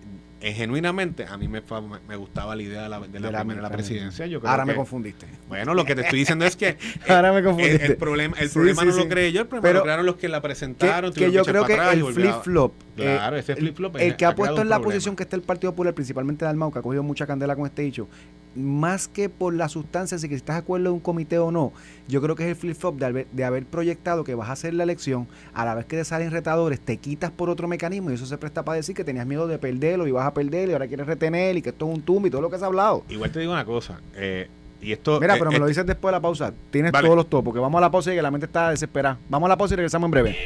[0.42, 1.62] eh, genuinamente a mí me,
[2.08, 4.26] me gustaba la idea de la, de la De la- primera de la presidencia.
[4.26, 5.26] Yo creo Ahora me que- confundiste.
[5.50, 6.78] Bueno, lo que te estoy diciendo es que
[7.10, 7.86] Ahora me confundiste.
[7.88, 9.00] el problema, el Sí, problema sí, no sí.
[9.02, 11.12] lo creé yo, el problema Pero lo crearon los que la Que, presentaron.
[11.12, 12.72] que tuvieron yo creo para que y el flip-flop.
[12.96, 14.94] Claro, eh, ese flip-flop El, el que ha puesto en la problema.
[14.94, 17.82] posición que está el Partido Popular, principalmente Dalmau, que ha cogido mucha candela con este
[17.82, 18.08] dicho,
[18.56, 21.72] más que por la sustancia, si que estás de acuerdo en un comité o no,
[22.08, 24.74] yo creo que es el flip-flop de haber, de haber proyectado que vas a hacer
[24.74, 28.16] la elección, a la vez que te salen retadores, te quitas por otro mecanismo y
[28.16, 30.74] eso se presta para decir que tenías miedo de perderlo y vas a perder y
[30.74, 32.68] ahora quieres retener y que esto es un tumbo y todo lo que se ha
[32.68, 33.04] hablado.
[33.10, 34.00] Igual te digo una cosa.
[34.16, 34.48] eh,
[34.82, 35.20] y esto.
[35.20, 36.54] Mira, eh, pero me lo eh, dices después de la pausa.
[36.72, 37.06] Tienes Vale.
[37.06, 39.18] todos los topos, que vamos a la pausa y que la mente está desesperada.
[39.30, 40.38] Vamos a la pausa y regresamos en breve.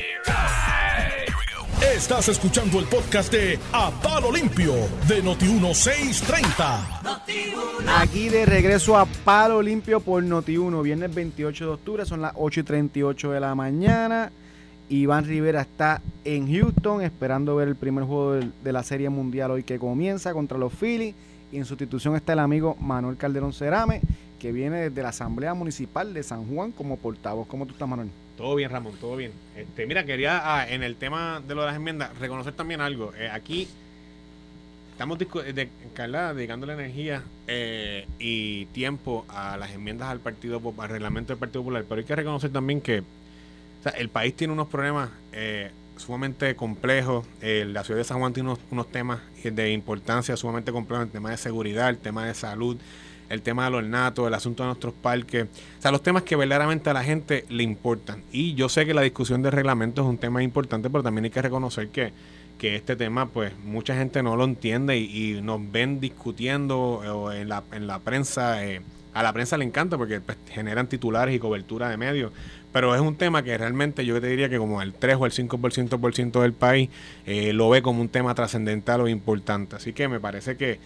[1.91, 4.73] Estás escuchando el podcast de A Palo Limpio
[5.07, 7.11] de Noti1630.
[7.99, 12.61] Aquí de regreso a Palo Limpio por Noti1, viernes 28 de octubre, son las 8
[12.61, 14.31] y 38 de la mañana.
[14.89, 19.63] Iván Rivera está en Houston esperando ver el primer juego de, la Serie Mundial hoy
[19.63, 21.13] que comienza contra los Phillies.
[21.51, 24.01] Y en sustitución está el amigo Manuel Calderón Cerame,
[24.39, 27.45] que viene desde la Asamblea Municipal de San Juan como portavoz.
[27.47, 28.09] ¿Cómo tú estás, Manuel?
[28.37, 29.31] Todo bien, Ramón, todo bien.
[29.55, 33.13] Este, mira, quería ah, en el tema de lo de las enmiendas reconocer también algo.
[33.15, 33.67] Eh, aquí
[34.91, 40.89] estamos discu- de, Carla, dedicándole energía eh, y tiempo a las enmiendas al partido al
[40.89, 44.53] reglamento del Partido Popular, pero hay que reconocer también que o sea, el país tiene
[44.53, 47.25] unos problemas eh, sumamente complejos.
[47.41, 51.11] Eh, la ciudad de San Juan tiene unos, unos temas de importancia sumamente complejos, el
[51.11, 52.77] tema de seguridad, el tema de salud,
[53.33, 55.45] el tema del ornato, el asunto de nuestros parques.
[55.79, 58.23] O sea, los temas que verdaderamente a la gente le importan.
[58.31, 61.31] Y yo sé que la discusión de reglamento es un tema importante, pero también hay
[61.31, 62.13] que reconocer que,
[62.57, 67.49] que este tema, pues, mucha gente no lo entiende y, nos ven discutiendo eh, en,
[67.49, 68.63] la, en la prensa.
[68.65, 68.81] eh,
[69.13, 72.31] a la prensa le encanta porque pues, generan titulares y cobertura de medios.
[72.71, 75.31] Pero es un tema que realmente yo te diría que como el 3 o el
[75.31, 76.89] 5% por ciento del país
[77.25, 79.75] eh, lo ve como un tema trascendental o importante.
[79.75, 80.79] Así que me parece que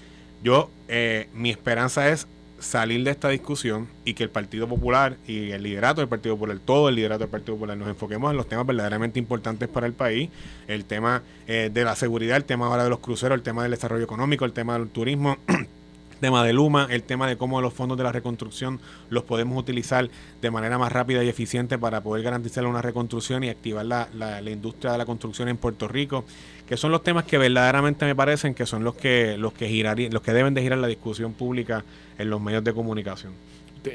[0.44, 2.28] yo, eh, mi esperanza es
[2.60, 6.58] salir de esta discusión y que el Partido Popular y el liderato del Partido Popular,
[6.64, 9.94] todo el liderato del Partido Popular, nos enfoquemos en los temas verdaderamente importantes para el
[9.94, 10.30] país,
[10.68, 13.72] el tema eh, de la seguridad, el tema ahora de los cruceros, el tema del
[13.72, 15.38] desarrollo económico, el tema del turismo,
[16.18, 20.10] tema de Luma, el tema de cómo los fondos de la reconstrucción los podemos utilizar
[20.42, 24.42] de manera más rápida y eficiente para poder garantizar una reconstrucción y activar la, la-
[24.42, 26.26] la industria de la construcción en Puerto Rico,
[26.68, 30.12] que son los temas que verdaderamente me parecen que son los que los que girarían,
[30.14, 31.84] los que deben de girar la discusión pública
[32.18, 33.34] en los medios de comunicación.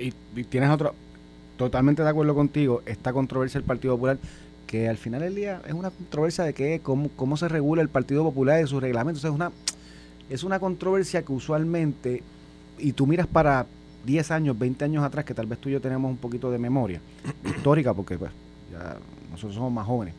[0.01, 0.95] Y, y tienes otro,
[1.57, 4.19] totalmente de acuerdo contigo, esta controversia del Partido Popular,
[4.67, 7.91] que al final del día es una controversia de que cómo, cómo se regula el
[7.91, 9.23] Partido Popular y sus reglamentos.
[9.23, 9.53] es una,
[10.33, 12.23] es una controversia que usualmente,
[12.79, 13.67] y tú miras para
[14.07, 16.59] 10 años, 20 años atrás, que tal vez tú y yo tenemos un poquito de
[16.59, 17.01] memoria
[17.45, 18.31] histórica, porque pues
[18.73, 18.97] ya
[19.31, 20.15] nosotros somos más jóvenes.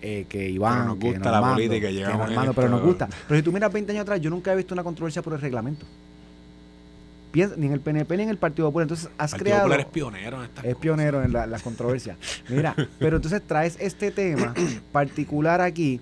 [0.00, 2.82] eh, que Iván, Pero nos que gusta la política, que llegamos en Normando, pero nos
[2.82, 3.08] gusta.
[3.28, 5.40] Pero si tú miras 20 años atrás, yo nunca he visto una controversia por el
[5.40, 5.86] reglamento.
[7.30, 8.84] Piensa, ni en el PNP ni en el Partido Popular.
[8.84, 9.62] Entonces has Partido creado.
[9.62, 10.82] Popular es pionero en estas Es cosas.
[10.82, 12.18] pionero en la- las controversias.
[12.48, 14.52] Mira, pero entonces traes este tema
[14.92, 16.00] particular aquí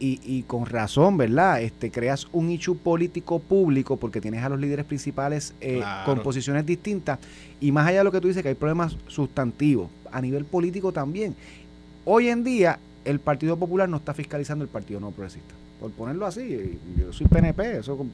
[0.00, 1.62] y, y con razón, ¿verdad?
[1.62, 6.04] Este, creas un issue político público porque tienes a los líderes principales eh, Claro.
[6.04, 7.18] con posiciones distintas
[7.60, 10.92] y más allá de lo que tú dices que hay problemas sustantivos a nivel político
[10.92, 11.34] también.
[12.04, 15.54] Hoy en día el Partido Popular no está fiscalizando el Partido No Progresista.
[15.80, 18.06] Por ponerlo así, yo soy PNP, eso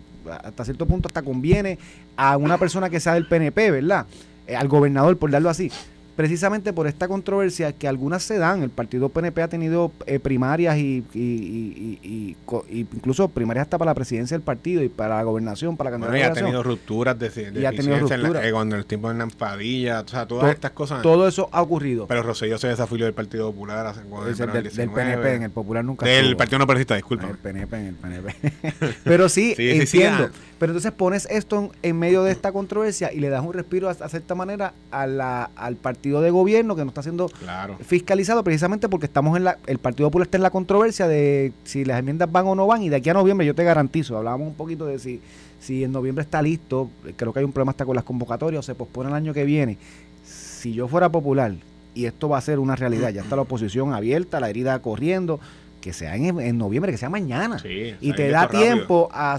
[0.43, 1.79] hasta cierto punto hasta conviene
[2.17, 4.07] a una persona que sea del PNP, ¿verdad?
[4.47, 5.71] Eh, al gobernador, por darlo así.
[6.21, 10.77] Precisamente por esta controversia que algunas se dan, el partido PNP ha tenido eh, primarias
[10.77, 12.37] y, y- y- y- y
[12.69, 15.97] y incluso primarias hasta para la presidencia del partido y para la gobernación, para la
[15.97, 18.85] Bueno, candidatura y a ha tenido rupturas de, de Y ha tenido eh, cuando el
[18.85, 21.01] tiempo de Hernán Padilla, o sea, todas To- estas cosas.
[21.01, 22.07] Todo eso ha ocurrido.
[22.07, 24.93] pero Rosselló se desafilió del Partido Popular hace Es del, el del 19.
[24.95, 26.37] PNP, en el Popular nunca Del estuvo.
[26.37, 27.29] Partido No Progresista, disculpa.
[27.31, 28.35] el PNP, en el PNP.
[29.05, 30.25] Pero sí, Sí, sí, sí, entiendo.
[30.31, 30.37] ah.
[30.59, 33.89] Pero entonces pones esto en, en medio de esta controversia y le das un respiro
[33.89, 37.77] a, a cierta manera a la- al partido de gobierno que no está siendo Claro.
[37.87, 41.85] fiscalizado precisamente porque estamos en la, el Partido Popular está en la controversia de si
[41.85, 44.49] las enmiendas van o no van y de aquí a noviembre yo te garantizo, hablábamos
[44.49, 45.21] un poquito de si,
[45.61, 48.63] si en noviembre está listo, creo que hay un problema hasta con las convocatorias o
[48.63, 49.79] se pospone el año que viene.
[50.25, 51.53] si yo fuera popular
[51.95, 55.41] y esto va a ser una realidad, ya está la oposición abierta, la herida corriendo,
[55.81, 57.57] que sea en, noviembre, que sea mañana.
[58.01, 59.39] y te da tiempo a,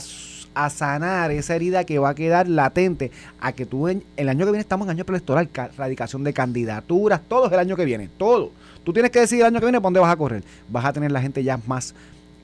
[0.54, 4.46] a, sanar esa herida que va a quedar latente, a que tú en, el año
[4.46, 8.10] que viene estamos en año preelectoral, radicación de candidaturas, todo es el año que viene,
[8.18, 8.52] todo.
[8.84, 10.44] Tú tienes que decidir el año que viene por dónde vas a correr.
[10.70, 11.94] Vas a tener la gente ya más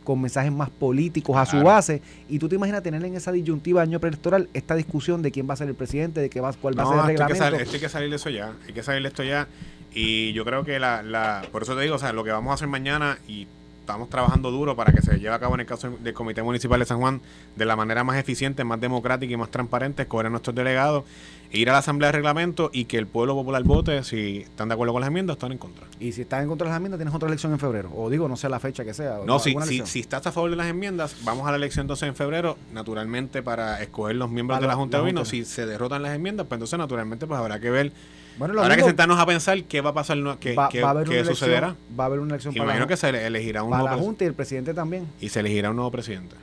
[0.03, 2.01] con mensajes más políticos a su base.
[2.29, 5.55] Y tú te imaginas tener en esa disyuntiva año preelectoral esta discusión de quién va
[5.55, 7.43] a ser el presidente, de qué va, cuál va a ser el reglamento.
[7.43, 8.53] Hay que, salir, hay que salir de eso ya.
[8.65, 9.49] Hay que salir de esto ya.
[9.93, 12.51] Y yo creo que la, la, por eso te digo, o sea, lo que vamos
[12.51, 13.47] a hacer mañana y
[13.87, 16.77] estamos trabajando duro para que se lleve a cabo en el caso del Comité Municipal
[16.77, 17.21] de San Juan
[17.55, 21.05] de la manera más eficiente, más democrática y más transparente, escoger a nuestros delegados,
[21.51, 24.73] ir a la Asamblea de Reglamento y que el pueblo popular vote si están de
[24.73, 25.87] acuerdo con las enmiendas o están en contra.
[26.01, 27.89] Y si están en contra de las enmiendas, tienes otra elección en febrero.
[27.95, 29.19] O digo, no sé la fecha que sea.
[29.25, 32.09] No, si, si, si, estás a favor de las enmiendas, vamos a la elección entonces
[32.09, 35.23] en febrero, naturalmente para escoger los miembros de la Junta de Vino.
[35.23, 37.93] Si se derrotan las enmiendas, pues entonces naturalmente pues habrá que ver
[38.37, 41.75] bueno, Habrá que sentarnos a pensar qué va a pasar, qué, qué, sucederá.
[41.99, 44.27] Va a haber una elección Imagino que se elegirá un para nuevo la Junta y
[44.27, 45.07] el presidente también.
[45.19, 46.35] Y se elegirá un nuevo presidente.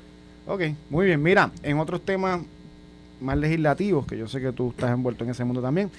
[0.46, 1.22] Ok, muy bien.
[1.22, 2.40] Mira, en otros temas
[3.20, 5.90] más legislativos, que yo sé que tú estás envuelto en ese mundo también,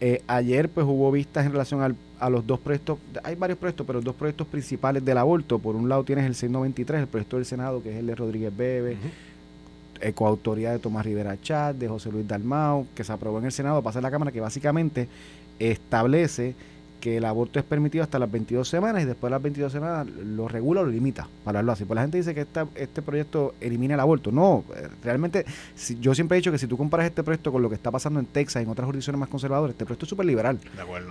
[0.00, 4.00] eh, ayer pues hubo vistas en relación a los dos proyectos, hay varios proyectos, pero
[4.00, 5.58] dos proyectos principales del aborto.
[5.58, 8.56] Por un lado tienes el 693, el proyecto del Senado, que es el de Rodríguez
[8.56, 8.96] Bebe,
[10.14, 13.82] coautoría de Tomás Rivera Chat, de José Luis Dalmau, que se aprobó en el Senado,
[13.82, 15.08] pasa en la Cámara, que básicamente
[15.58, 16.54] establece
[17.02, 20.06] que el aborto es permitido hasta las 22 semanas y después de las 22 semanas
[20.06, 21.84] lo regula o lo limita, para hablarlo así.
[21.84, 24.30] Pues la gente dice que esta, este proyecto elimina el aborto.
[24.30, 27.60] No, eh, realmente si, yo siempre he dicho que si tú comparas este proyecto con
[27.60, 30.10] lo que está pasando en Texas y en otras jurisdicciones más conservadoras, este proyecto es
[30.10, 30.60] súper liberal.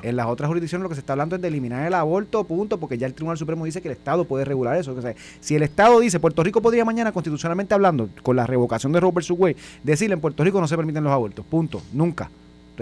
[0.02, 2.80] En las otras jurisdicciones lo que se está hablando es de eliminar el aborto, punto,
[2.80, 4.94] porque ya el Tribunal Supremo dice que el Estado puede regular eso.
[4.94, 8.94] O sea, si el Estado dice, Puerto Rico podría mañana, constitucionalmente hablando, con la revocación
[8.94, 12.30] de Robert Subway, decirle en Puerto Rico no se permiten los abortos, punto, nunca.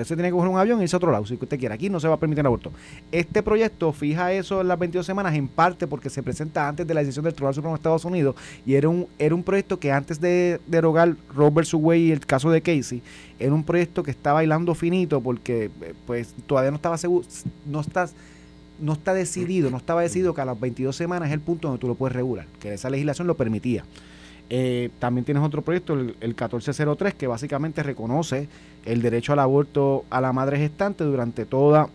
[0.01, 1.75] Usted se tiene que coger un avión y irse a otro lado, si usted quiere.
[1.75, 2.71] Aquí no se va a permitir el aborto.
[3.11, 6.93] Este proyecto fija eso en las 22 semanas, en parte porque se presenta antes de
[6.93, 8.35] la decisión del Tribunal Supremo de Estados Unidos
[8.65, 12.49] y era un, era un proyecto que antes de derogar Robert Subway y el caso
[12.49, 13.01] de Casey,
[13.39, 17.25] era un proyecto que está bailando finito porque eh, pues todavía no estaba seguro,
[17.65, 18.13] no estás
[18.79, 21.81] no está decidido, no estaba decidido que a las 22 semanas es el punto donde
[21.81, 23.83] tú lo puedes regular, que esa legislación lo permitía.
[24.49, 28.47] Eh, también tienes otro proyecto, el, 1403, que básicamente reconoce
[28.89, 31.89] el derecho al aborto a la madre gestante durante todo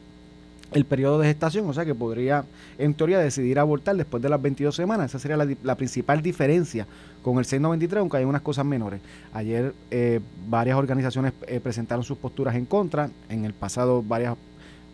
[0.72, 2.44] el periodo de gestación, o sea que podría,
[2.78, 5.10] en teoría, decidir abortar después de las 22 semanas.
[5.10, 6.86] Esa sería la, principal diferencia
[7.22, 9.00] con el 693, aunque hay unas cosas menores.
[9.32, 14.36] Ayer eh, varias organizaciones eh, presentaron sus posturas en contra, en el pasado varias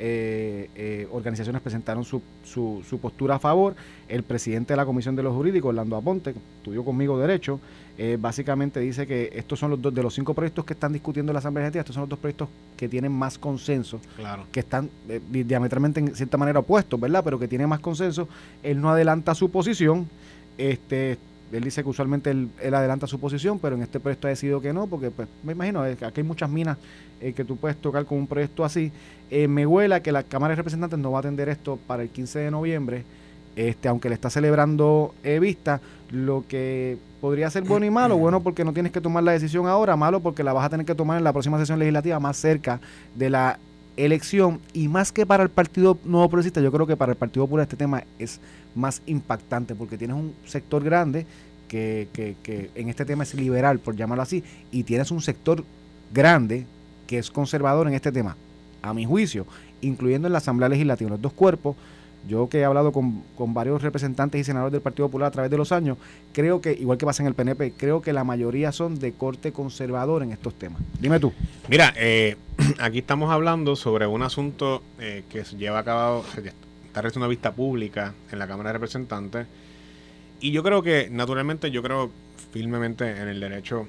[0.03, 3.75] eh, organizaciones presentaron su, su, postura a favor.
[4.09, 7.61] El presidente de la Comisión de los Jurídicos, Orlando Aponte, estudió conmigo Derecho,
[8.03, 11.33] eh, básicamente dice que estos son los dos, de los cinco proyectos que están discutiendo
[11.33, 14.47] en la Asamblea Legislativa, estos son los dos proyectos que tienen más consenso, claro.
[14.51, 17.23] que están eh, diametralmente en cierta manera opuestos, ¿verdad?
[17.23, 18.27] Pero que tienen más consenso.
[18.63, 20.09] Él no adelanta su posición.
[20.57, 21.19] Este,
[21.53, 24.73] él dice que usualmente él, adelanta su posición, pero en este proyecto ha decidido que
[24.73, 26.79] no, porque pues me imagino que aquí hay muchas minas
[27.21, 28.93] eh, que tú puedes tocar con un proyecto así.
[29.31, 32.09] Eh, me huela que la Cámara de Representantes no va a atender esto para el
[32.09, 33.05] 15 de noviembre,
[33.57, 38.41] este, aunque le está celebrando eh, vista, lo que podría ser bueno y malo, bueno
[38.41, 40.95] porque no tienes que tomar la decisión ahora, malo porque la vas a tener que
[40.95, 42.81] tomar en la próxima sesión legislativa más cerca
[43.15, 43.59] de la
[43.97, 44.61] elección.
[44.73, 47.65] Y más que para el Partido Nuevo Progresista, yo creo que para el Partido Popular
[47.65, 48.41] este tema es
[48.75, 51.27] más impactante porque tienes un sector grande
[51.69, 55.65] que, que, que en este tema es liberal, por llamarlo así, y tienes un sector
[56.13, 56.67] grande
[57.07, 58.37] que es conservador en este tema,
[58.83, 59.47] a mi juicio,
[59.81, 61.77] incluyendo en la Asamblea Legislativa, los dos cuerpos,
[62.29, 65.57] yo que he hablado con, varios representantes y senadores del Partido Popular a través de
[65.57, 65.99] los años,
[66.33, 69.53] creo que, igual que pasa en el PNP, creo que la mayoría son de corte
[69.53, 70.83] conservador en estos temas.
[71.01, 71.33] Dime tú.
[71.69, 72.37] Mira, eh,
[72.81, 77.27] aquí estamos hablando sobre un asunto eh, que se lleva a cabo, se está realizando
[77.27, 79.47] una vista pública en la Cámara de Representantes,
[80.41, 82.11] y yo creo que, naturalmente, yo creo
[82.53, 83.87] firmemente en el derecho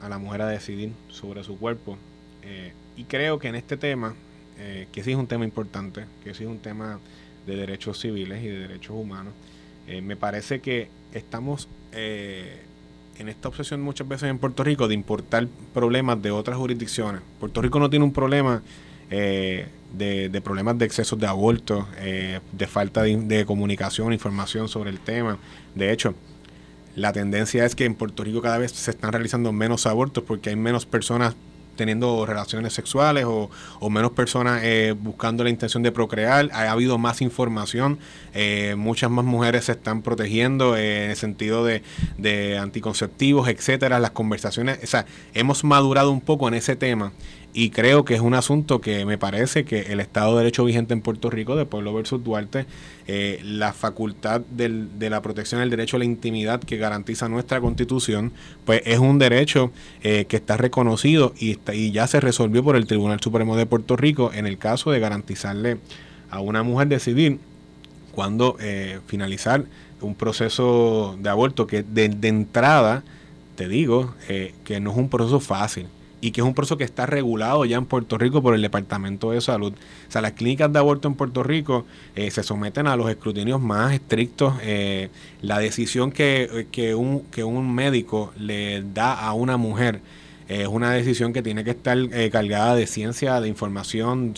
[0.00, 1.98] a la mujer a decidir sobre su cuerpo,
[2.42, 4.14] eh, y creo que en este tema,
[4.92, 7.00] que sí es un tema importante, que sí es un tema
[7.46, 9.32] de derechos civiles y de derechos humanos,
[9.86, 15.46] eh, me parece que estamos en esta obsesión muchas veces en Puerto Rico de importar
[15.72, 17.22] problemas de otras jurisdicciones.
[17.38, 18.62] Puerto Rico no tiene un problema
[19.08, 25.38] de, problemas de excesos de aborto, de falta de, de, comunicación, información sobre el tema.
[25.76, 26.16] De hecho,
[26.96, 30.50] la tendencia es que en Puerto Rico cada vez se están realizando menos abortos porque
[30.50, 31.34] hay menos personas
[31.76, 33.50] teniendo relaciones sexuales o,
[33.90, 36.50] menos personas eh, buscando la intención de procrear.
[36.52, 37.98] Ha, habido más información,
[38.32, 41.82] eh, muchas más mujeres se están protegiendo eh, en el sentido de,
[42.18, 43.98] de, anticonceptivos, etcétera.
[43.98, 47.12] Las conversaciones, o sea, hemos madurado un poco en ese tema
[47.56, 50.92] y creo que es un asunto que me parece que el Estado de Derecho vigente
[50.92, 52.66] en Puerto Rico, de Pueblo versus Duarte,
[53.06, 57.60] eh, la facultad del, de la protección del derecho a la intimidad que garantiza nuestra
[57.60, 58.32] constitución,
[58.64, 59.70] pues es un derecho
[60.02, 63.66] eh, que está reconocido y, está, y ya se resolvió por el Tribunal Supremo de
[63.66, 65.78] Puerto Rico en el caso de garantizarle
[66.30, 67.38] a una mujer decidir
[68.10, 69.64] cuándo eh, finalizar
[70.00, 73.04] un proceso de aborto que de, de entrada,
[73.54, 74.12] te digo,
[74.64, 75.86] que no es un proceso fácil
[76.24, 79.32] y que es un proceso que está regulado ya en Puerto Rico por el Departamento
[79.32, 79.74] de Salud.
[79.74, 81.84] O sea, las clínicas de aborto en Puerto Rico
[82.16, 84.54] eh, se someten a los escrutinios más estrictos.
[84.62, 85.10] Eh,
[85.42, 90.00] la decisión que, que, un, que un médico le da a una mujer
[90.48, 94.34] es una decisión que tiene que estar eh, cargada de ciencia, de información,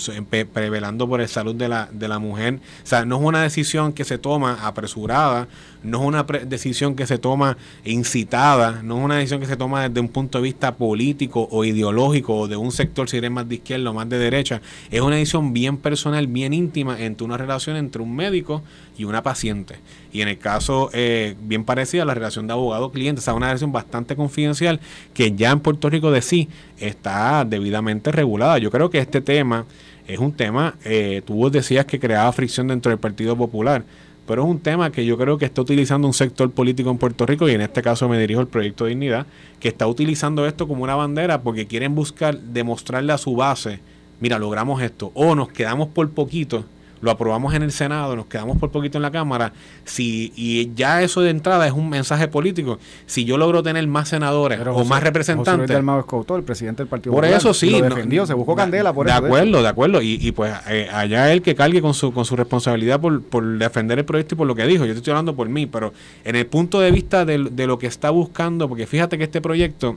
[0.52, 2.60] prevelando por el salud de la, de la mujer.
[2.84, 5.48] O sea, no es una decisión que se toma apresurada,
[5.86, 9.88] no es una decisión que se toma incitada, no es una decisión que se toma
[9.88, 13.48] desde un punto de vista político o ideológico o de un sector, si eres más
[13.48, 14.60] de izquierda o más de derecha.
[14.90, 18.62] Es una decisión bien personal, bien íntima entre una relación entre un médico
[18.98, 19.76] y una paciente.
[20.12, 23.46] Y en el caso eh, bien parecida a la relación de abogado-cliente, o sea, una
[23.46, 24.80] relación bastante confidencial
[25.14, 28.58] que ya en Puerto Rico de sí está debidamente regulada.
[28.58, 29.66] Yo creo que este tema
[30.06, 33.84] es un tema, eh, tú decías que creaba fricción dentro del Partido Popular,
[34.26, 37.26] pero es un tema que yo creo que está utilizando un sector político en Puerto
[37.26, 39.26] Rico, y en este caso me dirijo al Proyecto Dignidad,
[39.60, 43.80] que está utilizando esto como una bandera porque quieren buscar demostrarle a su base,
[44.20, 46.64] mira, logramos esto, o nos quedamos por poquito
[47.06, 49.52] lo aprobamos en el Senado, nos quedamos por poquito en la Cámara,
[49.84, 54.08] si y ya eso de entrada es un mensaje político, si yo logro tener más
[54.08, 55.70] senadores o más representantes...
[55.70, 57.70] el presidente del Partido Por eso sí.
[57.70, 59.24] Lo defendió, se buscó candela por de eso.
[59.24, 62.34] Acuerdo, de acuerdo, y, y pues eh, allá él que cargue con su, con su
[62.34, 65.48] responsabilidad por, por defender el proyecto y por lo que dijo, yo estoy hablando por
[65.48, 65.92] mí, pero
[66.24, 69.40] en el punto de vista de, de lo que está buscando, porque fíjate que este
[69.40, 69.96] proyecto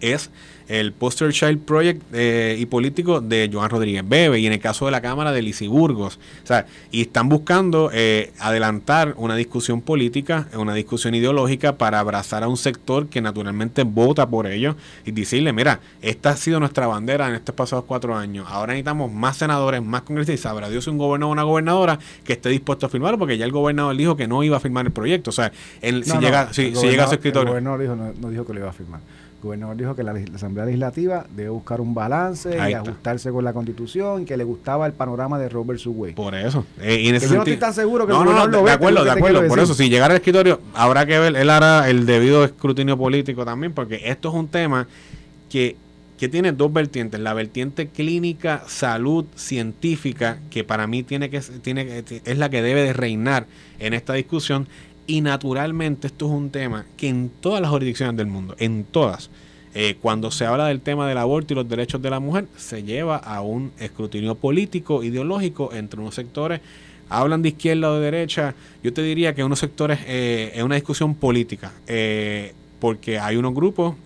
[0.00, 0.30] es
[0.68, 4.86] el Poster Child Project eh, y político de Joan Rodríguez Bebe y en el caso
[4.86, 6.18] de la Cámara de Lizy Burgos.
[6.42, 12.42] O sea, y están buscando eh, adelantar una discusión política, una discusión ideológica para abrazar
[12.42, 16.86] a un sector que naturalmente vota por ello y decirle, mira, esta ha sido nuestra
[16.86, 18.46] bandera en estos pasados cuatro años.
[18.50, 22.34] Ahora necesitamos más senadores, más congresistas y sabrá Dios un gobernador o una gobernadora que
[22.34, 24.92] esté dispuesto a firmarlo porque ya el gobernador dijo que no iba a firmar el
[24.92, 25.30] proyecto.
[25.30, 27.56] O sea, si, llega, si, llega a su escritorio.
[27.56, 29.00] El gobernador dijo, no dijo que lo iba a firmar
[29.42, 34.24] gobernador dijo que la, Asamblea Legislativa debe buscar un balance y ajustarse con la Constitución,
[34.24, 36.14] que le gustaba el panorama de Robert Subway.
[36.14, 36.64] Por eso.
[36.80, 39.46] Eh, y yo no estoy tan seguro que no, no, no, De acuerdo, de acuerdo.
[39.46, 43.44] Por eso, si llegara al escritorio, habrá que ver, él hará el debido escrutinio político
[43.44, 44.86] también, porque esto es un tema
[45.48, 45.76] que
[46.16, 52.04] que tiene dos vertientes, la vertiente clínica, salud, científica, que para mí tiene que tiene
[52.24, 53.46] es la que debe de reinar
[53.78, 54.66] en esta discusión
[55.06, 59.30] y naturalmente esto es un tema que en todas las jurisdicciones del mundo, en todas,
[59.74, 62.82] eh, cuando se habla del tema del aborto y los derechos de la mujer, se
[62.82, 66.60] lleva a un escrutinio político, ideológico entre unos sectores.
[67.08, 68.54] Hablan de izquierda o de derecha.
[68.82, 73.54] Yo te diría que unos sectores eh, es una discusión política, eh, porque hay unos
[73.54, 73.96] grupos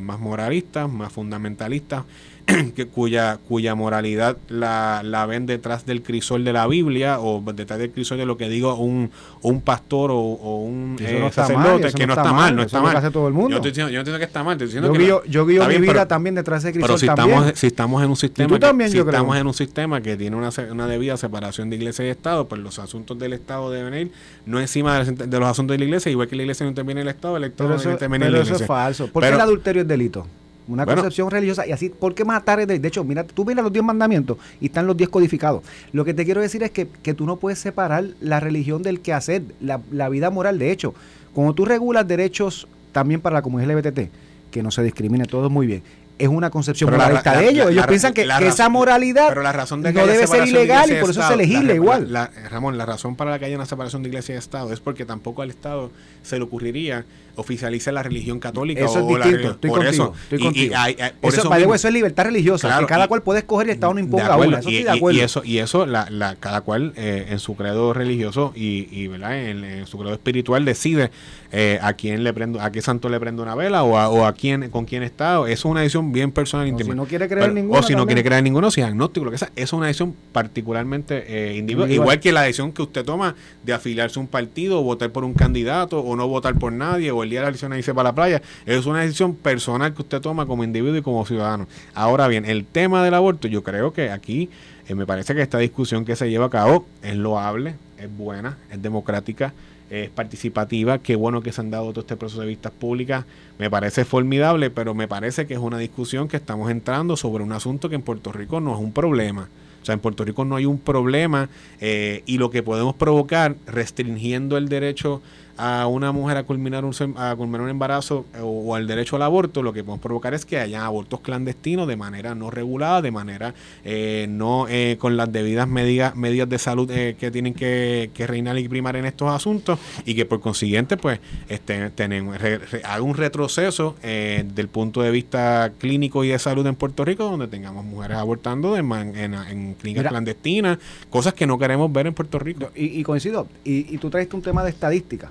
[0.00, 2.04] más moralistas, más fundamentalistas,
[2.74, 7.78] que cuya, cuya moralidad la, la, ven detrás del crisol de la Biblia o detrás
[7.78, 9.10] del crisol de lo que digo un,
[9.42, 13.00] un pastor o, un eh, sacerdote, que no está mal, no está mal.
[13.00, 14.54] Yo, estoy diciendo, yo entiendo que está mal.
[14.54, 17.30] Estoy diciendo yo, que yo, yo mi vida también detrás de crisol Pero si también.
[17.30, 20.36] estamos, si estamos en un sistema, también, que, si estamos en un sistema que tiene
[20.36, 24.12] una, una debida separación de iglesia y Estado, pues los asuntos del Estado deben ir
[24.46, 27.02] no encima de, de los asuntos de la iglesia, igual que la iglesia no interviene
[27.02, 28.54] en el Estado, el Estado no interviene en la iglesia.
[28.54, 29.06] Pero eso es falso.
[29.08, 30.26] ¿Por qué el adulterio es delito?
[30.70, 31.66] Una concepción religiosa.
[31.66, 32.66] Y así, ¿por qué matar?
[32.66, 35.62] De, de hecho, mira, tú miras los diez mandamientos y están los diez codificados.
[35.92, 39.00] Lo que te quiero decir es que, que tú no puedes separar la religión del
[39.00, 40.58] quehacer, la, la vida moral.
[40.58, 40.94] De hecho,
[41.32, 44.10] cuando tú regulas derechos también para la comunidad LGBT,
[44.50, 45.82] que no se discrimine, todo es muy bien
[46.20, 47.70] es una concepción moralista de ellos.
[47.70, 52.30] ellos piensan que, esa moralidad no debe ser ilegal y por eso se legisla igual.
[52.50, 55.04] Ramón, la razón para la que haya una separación de iglesia y Estado es porque
[55.04, 55.90] tampoco al Estado
[56.22, 57.04] se le ocurriría
[57.36, 58.84] oficializar la religión católica.
[58.84, 59.90] Eso es distinto, estoy contigo.
[59.90, 60.74] Eso, estoy contigo.
[61.22, 64.36] eso, eso, es libertad religiosa, que cada cual puede escoger y el Estado no imponga
[64.36, 64.58] una.
[64.58, 65.18] Eso y, de acuerdo.
[65.18, 69.08] Y eso, y eso la, la, cada cual eh, en su credo religioso y, y
[69.08, 69.38] ¿verdad?
[69.38, 71.10] En, su credo espiritual decide
[71.52, 74.24] eh, a quién le prendo, a qué santo le prende una vela o a, o
[74.24, 75.36] a quién, con quién está.
[75.36, 76.92] Eso es una decisión bien personal o íntima.
[76.92, 77.78] Si no quiere creer ninguno.
[77.78, 79.50] O si no quiere creer ninguno, si es agnóstico, lo que sea.
[79.56, 81.90] Eso es una decisión particularmente eh, individual.
[81.90, 83.34] Igual que la decisión que usted toma
[83.64, 87.10] de afiliarse a un partido, o votar por un candidato, o no votar por nadie,
[87.10, 88.42] o el día de la elección irse para la playa.
[88.66, 91.66] Es una decisión personal que usted toma como individuo y como ciudadano.
[91.94, 94.50] Ahora bien, el tema del aborto, yo creo que aquí
[94.88, 98.58] eh, me parece que esta discusión que se lleva a cabo es loable, es buena,
[98.70, 99.52] es democrática
[99.90, 103.24] es participativa, qué bueno que se han dado todo este proceso de vistas públicas,
[103.58, 107.52] me parece formidable, pero me parece que es una discusión que estamos entrando sobre un
[107.52, 109.48] asunto que en Puerto Rico no es un problema.
[109.82, 111.48] O sea, en Puerto Rico no hay un problema
[111.80, 115.22] eh, y lo que podemos provocar restringiendo el derecho
[115.60, 119.22] a una mujer a culminar un, a culminar un embarazo eh, o, al derecho al
[119.22, 123.10] aborto, lo que podemos provocar es que haya abortos clandestinos de manera no regulada, de
[123.10, 123.54] manera
[123.84, 128.68] eh, no eh, con las debidas medidas, medidas de salud que tienen que, reinar y
[128.68, 132.36] primar en estos asuntos y que por consiguiente pues este, tenemos,
[132.84, 137.48] haga un retroceso del punto de vista clínico y de salud en Puerto Rico donde
[137.48, 142.70] tengamos mujeres abortando en, en, clínicas clandestinas, cosas que no queremos ver en Puerto Rico.
[142.74, 145.30] Y, coincido, y, y tú traes un tema de estadística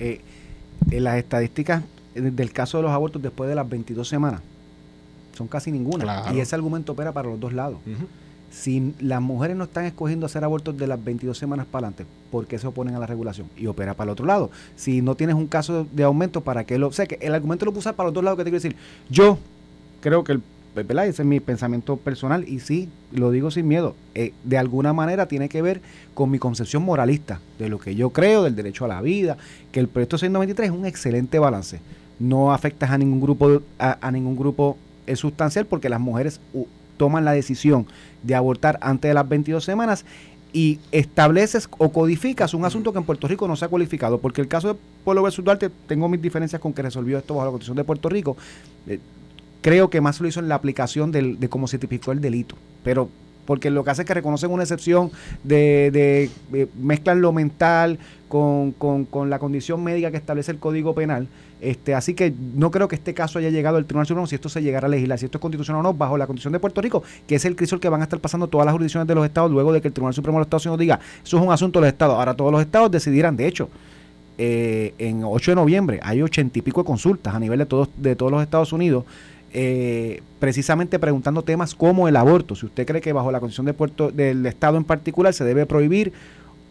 [0.00, 0.20] eh,
[0.90, 1.84] en las estadísticas
[2.14, 4.40] del caso de los abortos después de las 22 semanas
[5.40, 6.24] son casi ninguna.
[6.34, 7.78] Y ese argumento opera para los dos lados.
[8.50, 12.46] Si las mujeres no están escogiendo hacer abortos de las 22 semanas para adelante, ¿por
[12.46, 13.46] qué se oponen a la regulación?
[13.56, 14.50] Y opera para el otro lado.
[14.74, 16.88] Si no tienes un caso de aumento, ¿para qué lo...?
[16.88, 18.76] O sea, que el argumento lo puse para los dos lados, que te quiero decir.
[19.08, 19.38] Yo
[20.00, 20.42] creo que el
[20.74, 21.06] ¿verdad?
[21.06, 23.94] Ese es mi pensamiento personal y sí, lo digo sin miedo.
[24.14, 25.80] Eh, de alguna manera tiene que ver
[26.14, 29.36] con mi concepción moralista de lo que yo creo, del derecho a la vida,
[29.72, 31.80] que el proyecto 693 es un excelente balance.
[32.18, 36.40] No afecta a ningún grupo, a, ningún grupo es sustancial porque las mujeres
[36.96, 37.86] toman la decisión
[38.22, 40.04] de abortar antes de las 22 semanas
[40.52, 44.18] y estableces o codificas un asunto que en Puerto Rico no se ha cualificado.
[44.18, 47.46] Porque el caso de Pueblo versus Duarte, tengo mis diferencias con que resolvió esto bajo
[47.46, 48.36] la Constitución de Puerto Rico.
[48.86, 49.00] Eh,
[49.60, 52.56] creo que más lo hizo en la aplicación de cómo se tipificó el delito.
[52.82, 53.08] Pero
[53.50, 55.10] porque lo que hace es que reconocen una excepción
[55.42, 57.98] de, de, eh, mezclan lo mental
[58.28, 58.76] con,
[59.28, 61.26] la condición médica que establece el Código Penal.
[61.60, 64.48] Este, así que no creo que este caso haya llegado al Tribunal Supremo si esto
[64.48, 66.80] se llegara a legislar, si esto es constitucional o no, bajo la condición de Puerto
[66.80, 69.26] Rico, que es el crisol que van a estar pasando todas las jurisdicciones de los
[69.26, 71.52] estados luego de que el Tribunal Supremo de los Estados Unidos diga, eso es un
[71.52, 72.14] asunto de los estados.
[72.14, 73.68] Ahora todos los estados decidirán, de hecho,
[74.38, 77.90] eh, en 8 de noviembre hay ochenta y pico de consultas a nivel de todos,
[77.96, 79.04] de todos los Estados Unidos
[79.52, 82.54] eh, precisamente preguntando temas como el aborto.
[82.54, 85.66] Si usted cree que bajo la condición de Puerto, del Estado en particular se debe
[85.66, 86.12] prohibir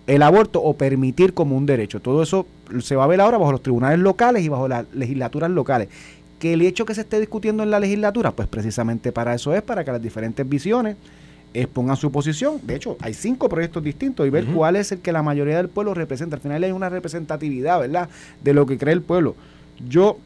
[0.08, 2.00] el aborto o permitir como un derecho.
[2.00, 2.48] Todo eso
[2.82, 5.88] se va a ver ahora bajo los tribunales locales y bajo las legislaturas locales.
[6.40, 9.62] Que el hecho que se esté discutiendo en la legislatura, pues precisamente para eso es,
[9.62, 10.96] para que las diferentes visiones
[11.54, 12.60] expongan su posición.
[12.64, 15.70] De hecho, hay cinco proyectos distintos y ver cuál es el que la mayoría del
[15.70, 16.38] pueblo representa.
[16.38, 18.10] Al final hay una representatividad, ¿verdad?,
[18.44, 19.36] de lo que cree el pueblo.
[19.88, 20.18] Yo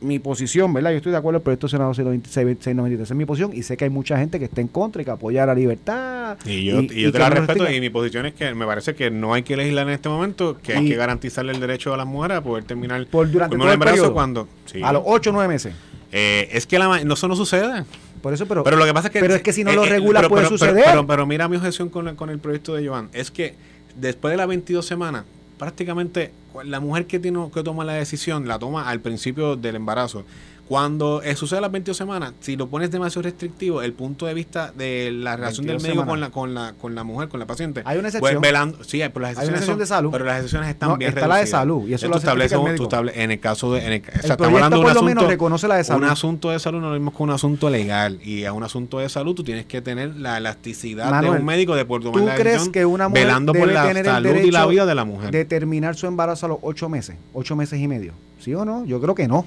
[0.00, 0.90] mi posición, ¿verdad?
[0.90, 3.84] Yo estoy de acuerdo con el proyecto Senado 693, es mi posición y sé que
[3.84, 6.36] hay mucha gente que está en contra y que apoya la libertad.
[6.44, 9.10] Y yo, y, yo te la respeto y mi posición es que me parece que
[9.10, 12.06] no hay que legislar en este momento, que hay que garantizarle el derecho a las
[12.06, 14.48] mujeres a poder terminar por durante todo el embarazo cuando...
[14.82, 15.74] A los 8 o 9 meses.
[16.12, 17.84] Eh, es que la, no, eso no sucede.
[18.22, 19.20] Por eso, pero, pero lo que pasa es que...
[19.20, 20.84] Pero es que si no lo eh, eh, regula puede suceder.
[21.06, 23.08] Pero, mira mi objeción con, con el proyecto de Joan.
[23.12, 23.54] Es que
[23.96, 25.24] después de las 22 semanas
[25.58, 26.32] prácticamente
[26.64, 30.24] la mujer que tiene que toma la decisión la toma al principio del embarazo
[30.68, 34.72] cuando eh, sucede las 22 semanas, si lo pones demasiado restrictivo, el punto de vista
[34.76, 37.82] de la relación del médico con la, con la con la mujer, con la paciente.
[37.84, 38.40] Hay una excepción.
[38.40, 40.10] Pues, velando, sí, pero las excepciones hay una de salud.
[40.10, 43.40] Pero las excepciones están bien está la de salud y eso lo establece en el
[43.40, 46.02] caso de en el, o sea, estamos hablando de un asunto reconoce la de salud.
[46.02, 48.98] Un asunto de salud no lo mismo que un asunto legal y a un asunto
[48.98, 52.42] de salud tú tienes que tener la elasticidad de un médico de por tomar ¿tú
[52.42, 55.30] crees que una mujer velando por la salud y la vida de la mujer.
[55.30, 58.12] De terminar su embarazo a los ocho meses, ocho meses y medio.
[58.40, 58.84] ¿Sí o no?
[58.84, 59.46] Yo creo que no.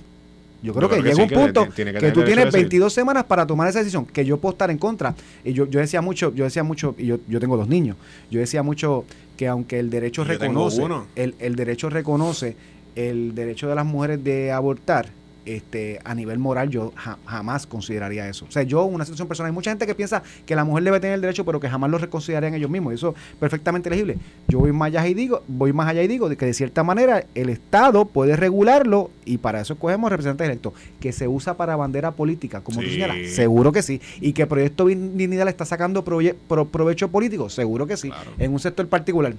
[0.61, 4.05] Yo creo, que, llega un punto que, tú tienes 22 semanas para tomar esa decisión,
[4.05, 5.15] que yo puedo estar en contra.
[5.43, 7.95] Y yo, yo decía mucho, yo decía mucho, y yo, yo tengo dos niños,
[8.29, 9.05] yo decía mucho
[9.37, 10.83] que aunque el derecho reconoce,
[11.15, 12.57] el, el derecho reconoce
[12.95, 15.07] el derecho de las mujeres de abortar,
[15.45, 16.93] este, a nivel moral yo
[17.25, 18.45] jamás consideraría eso.
[18.47, 20.99] O sea, yo, una situación personal, hay mucha gente que piensa que la mujer debe
[20.99, 22.93] tener el derecho, pero que jamás lo reconsiderarían ellos mismos.
[22.93, 24.17] Y eso es perfectamente legible.
[24.47, 27.25] Yo voy más allá y digo, voy más allá y digo que de cierta manera
[27.35, 30.73] el Estado puede regularlo y para eso escogemos representantes electos.
[30.99, 34.01] Que se usa para bandera política, como tú señalas, seguro que sí.
[34.21, 38.11] Y que Proyecto Dignidad le está sacando provecho político, seguro que sí.
[38.37, 39.33] En un sector particular.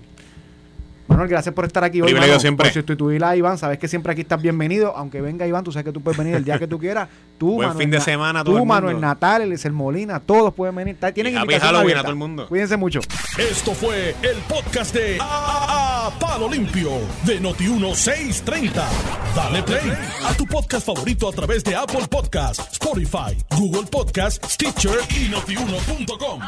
[1.11, 2.07] Manuel, gracias por estar aquí hoy.
[2.07, 2.67] Privilegio siempre.
[2.67, 4.97] Por sustituir a Iván, sabes que siempre aquí estás bienvenido.
[4.97, 7.09] Aunque venga Iván, tú sabes que tú puedes venir el día que tú quieras.
[7.37, 10.97] Tú, Buen fin de semana, todo Tú, Manuel Natal, el Molina, todos pueden venir.
[11.13, 12.47] Tienen invitación Halloween a todo el mundo.
[12.49, 13.01] Cuídense mucho.
[13.37, 16.91] Esto fue el podcast de a, Palo Limpio
[17.25, 18.73] de Noti1630.
[19.35, 19.93] Dale play
[20.25, 26.41] a tu podcast favorito a través de Apple Podcasts, Spotify, Google Podcasts, Stitcher y notiuno.com.